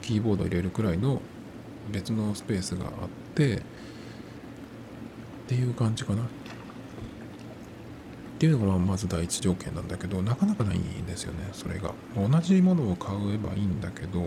[0.02, 1.22] キーボード入れるくらいの
[1.90, 2.90] 別のスペースがあっ
[3.34, 3.60] てっ
[5.46, 6.22] ていう感じかな。
[6.22, 6.26] っ
[8.38, 11.94] ていうのがまず第一条件なんだけどなかなかないんですよねそれが。
[12.16, 14.20] 同じものを買えばいいんだけど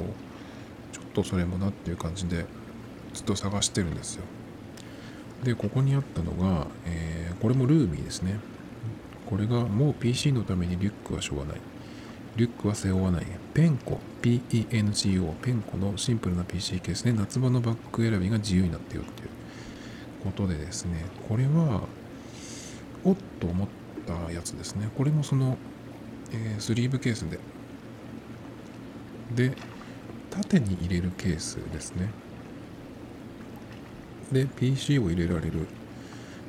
[1.16, 2.46] とそれもなっていう感じで
[3.14, 4.24] ずっと探してるんですよ
[5.44, 8.40] でここにあったのが、えー、これもルーミーですね
[9.26, 11.58] これがもう PC のためにリュックはしょうがない。
[12.36, 13.26] リュックは背負わない。
[13.54, 19.30] ペンコ、PENGO、ペンコのシンプルな PC ケースで夏場のバッグ選びが自由になっているっていう
[20.24, 21.84] ことでですね、これは、
[23.04, 23.68] おっと思っ
[24.06, 24.90] たやつですね。
[24.96, 25.58] これもその、
[26.32, 27.40] えー、スリーブケースで、
[29.50, 29.56] で、
[30.36, 32.10] 縦に入れるケースですね。
[34.32, 35.68] で、PC を入れられる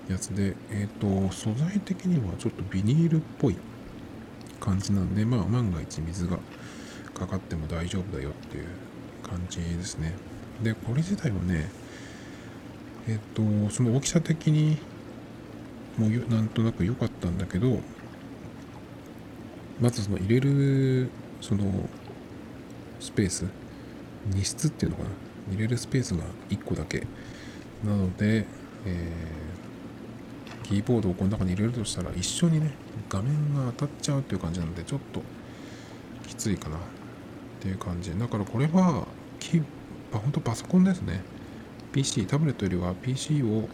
[0.09, 3.57] やつで、えっ、ー、と、素材的にはちょっとビニールっぽい
[4.61, 6.39] 感じなんで、まあ、万が一水が
[7.15, 8.65] かかっても大丈夫だよっていう
[9.23, 10.15] 感じですね。
[10.63, 11.69] で、これ自体はね、
[13.07, 14.79] えっ、ー、と、その大きさ的に
[15.97, 17.79] もうなんとなく良かったんだけど、
[19.81, 21.11] まずその入れる、
[21.41, 21.89] その、
[23.01, 23.47] スペース、
[24.33, 25.11] 荷室っていうのかな？
[25.53, 27.07] 入れるスペースが1個だけ。
[27.85, 28.47] なので、
[28.85, 29.57] えー
[30.67, 32.73] キーボードをこの中に入れるとしたら一緒にね
[33.09, 35.23] 画面が当たっちゃうっていう感じなのでちょっと
[36.27, 36.81] きついかなっ
[37.61, 39.07] ていう感じだからこれは
[39.39, 39.65] キー
[40.11, 41.23] 本当パソコンですね
[41.93, 43.69] PC タブレットよりは PC を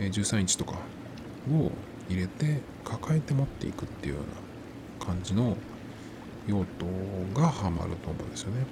[0.00, 0.72] 13インチとか
[1.52, 1.70] を
[2.08, 4.20] 入れて抱えて持っていくっていうよ
[4.98, 5.56] うな感じの
[6.48, 8.66] 用途がハマると思うんですよね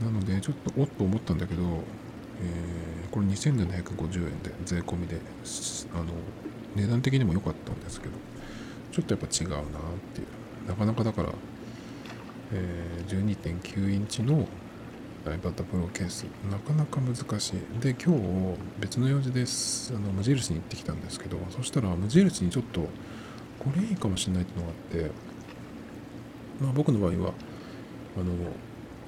[0.00, 5.20] なのでちょっとおっと思ったんだけど、えー、これ2750円で税込みで
[5.94, 6.04] あの
[6.74, 8.14] 値段的にも良かったんですけど
[8.92, 9.62] ちょっとやっぱ違うなっ
[10.14, 10.26] ていう。
[10.66, 11.28] なかなかだから、
[12.52, 14.48] えー、12.9インチの
[15.24, 16.24] iPad Pro ケース。
[16.50, 17.80] なかなか難しい。
[17.80, 19.92] で今日別の用事です。
[19.94, 22.80] あの無印に行ってきたんですけどそしたら無印にちょっと
[23.58, 25.10] これいいかもしれないっていうのがあって
[26.60, 27.32] まあ僕の場合は
[28.16, 28.32] あの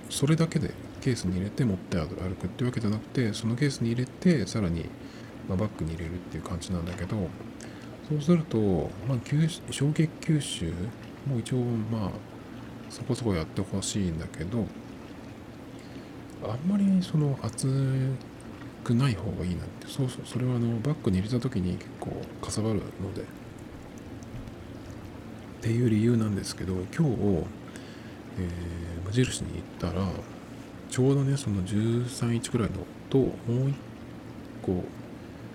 [0.09, 4.87] それだけでケースに入れて持って歩くっていうわけじゃなくてそのケースに入れてさらに、
[5.49, 7.17] まバッグに入れるっていう感じなんだけど
[8.09, 9.19] そうすると、まあ、
[9.71, 10.73] 衝撃吸収
[11.27, 12.11] も一応まあ
[12.91, 14.65] そこそこやってほしいんだけど
[16.43, 17.67] あんまりその熱
[18.85, 19.87] くない方がいいなって。
[19.87, 23.23] そうそうそれはあのバッグに入れた時に結構かさばるので。
[23.23, 23.25] っ
[25.61, 27.45] ていう理由なんですけど今日、
[28.39, 30.07] えー、無印に行ったら
[30.91, 32.77] ちょうどねその13インチくらいの
[33.11, 33.75] ともう一
[34.63, 34.85] 個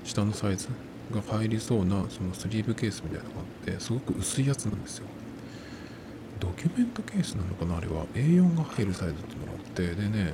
[0.03, 0.67] 下のサイズ
[1.11, 5.07] が入りそうなそのスリーブケースみたいなのがあってすごく薄いやつなんですよ。
[6.39, 8.05] ドキュメントケースなのかなあれは。
[8.13, 10.33] A4 が入るサイズっていうのがあってでね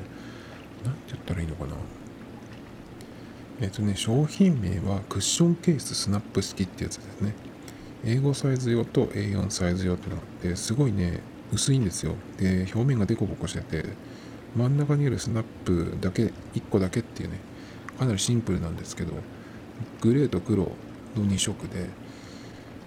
[0.83, 1.75] 何て言ったらいいのかな。
[3.61, 7.33] えっ、とね商品名はクッションケーススナップ式ってやつですね。
[8.05, 11.19] 英語サイズ用と A4 サイズ用ってのがあってすごいね
[11.51, 12.15] 薄いんですよ。
[12.37, 13.89] で表面がデコボコしてて
[14.55, 17.39] 真ん中にあるスナップだけ1個だけっていうね
[17.97, 19.13] かなりシンプルなんですけど
[20.01, 20.71] グレーと黒の
[21.25, 21.89] 2色で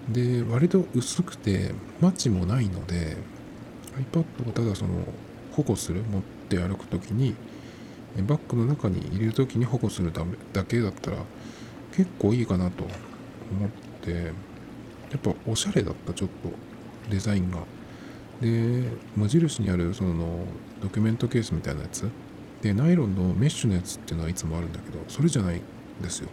[0.09, 3.17] で割と薄くてマッチもないので
[4.13, 5.05] iPad をただその
[5.53, 7.35] 保護する持って歩く時に
[8.27, 11.19] バッグの中に入れる時に保護するためだけだったら
[11.95, 14.23] 結構いいかなと思ってや
[15.17, 16.51] っぱおしゃれだったちょっと
[17.11, 17.59] デザインが。
[18.43, 20.45] で無印にあるその
[20.83, 22.09] ドキュメントケースみたいなやつ。
[22.61, 25.63] でナイロンのメッシュのやつっていうのはいつもあるんだけどそれじゃないん
[26.03, 26.29] ですよ。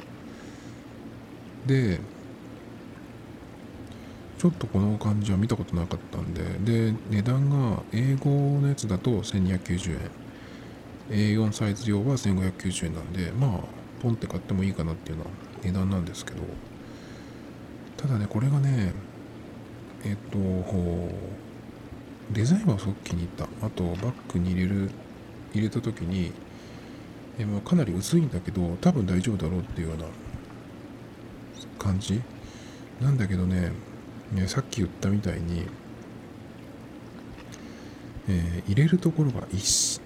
[1.65, 1.99] で
[4.37, 8.29] ちょっとこの感じは見たことなかったんでで値段が英語
[8.59, 9.99] のやつだと1290円。
[11.09, 13.59] A4 サイズ用は1590円なんでまあ
[14.01, 15.31] ポンって買ってもいいかなっていうような
[15.63, 16.41] 値段なんですけど。
[17.97, 18.93] ただねこれがね
[20.05, 20.37] えっと
[22.31, 23.65] デザインはすごく気に入った。
[23.65, 24.91] あとバッグに入れる
[25.53, 26.31] 入れた時に
[27.39, 30.05] え、まあ、かなり薄いんだけど多分大丈夫だろうっていうような
[31.77, 32.21] 感じ。
[33.01, 33.71] なんだけどね
[34.33, 35.65] ねさっき言ったみたいに、
[38.27, 40.01] えー、入れるところが 1,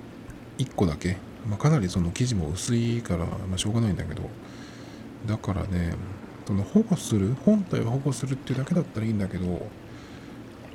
[0.59, 1.17] 1個だけ、
[1.47, 4.29] まあ、かなりその生地も薄いから、まあ、しょうがないんだけど。
[5.25, 5.93] だからね
[6.45, 9.65] その保護する本体を保護するっていうだけだったらいいんだけど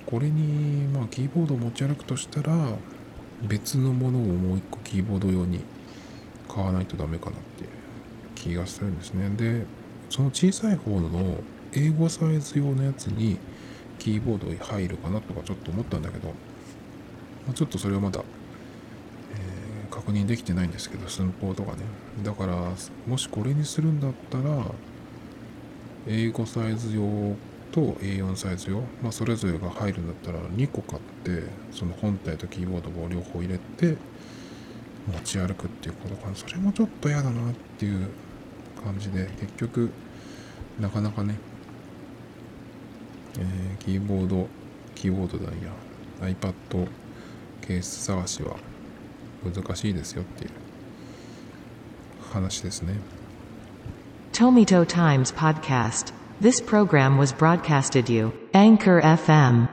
[0.09, 2.57] これにまあキーボードを持ち歩くとしたら
[3.43, 5.61] 別のものをもう一個キーボード用に
[6.49, 7.71] 買わないとダメかなっていう
[8.35, 9.29] 気がするんですね。
[9.37, 9.67] で
[10.09, 11.37] その小さい方の
[11.75, 13.37] 英語サイズ用のやつに
[13.99, 16.33] キーボード入るかなとかちょっと思ったんだけど、
[17.47, 18.23] ま、ちょっとそれはまだ、
[19.35, 21.83] えー、確認できてないんですけど寸法とかね。
[22.23, 22.73] だから
[23.07, 24.65] もしこれにするんだったら
[26.07, 27.37] 英語サイズ用
[27.73, 33.97] と A4 サイズ用、まあ、それぞれが入るんだったら2個買ってその本体とキーボードを両方入れて
[35.07, 36.35] 持ち歩くっていうことかな。
[36.35, 38.09] それもちょっと嫌だなっていう
[38.85, 39.91] 感じで結局
[40.81, 41.37] なかなかね、
[43.39, 44.49] えー、キーボード
[44.95, 45.73] キーボードだいや
[46.21, 46.89] iPad
[47.67, 48.57] ケース探しは
[49.45, 50.51] 難しいですよっていう
[52.33, 52.95] 話ですね。
[54.33, 59.69] Tomito Times Podcast This program was broadcasted you, Anchor FM.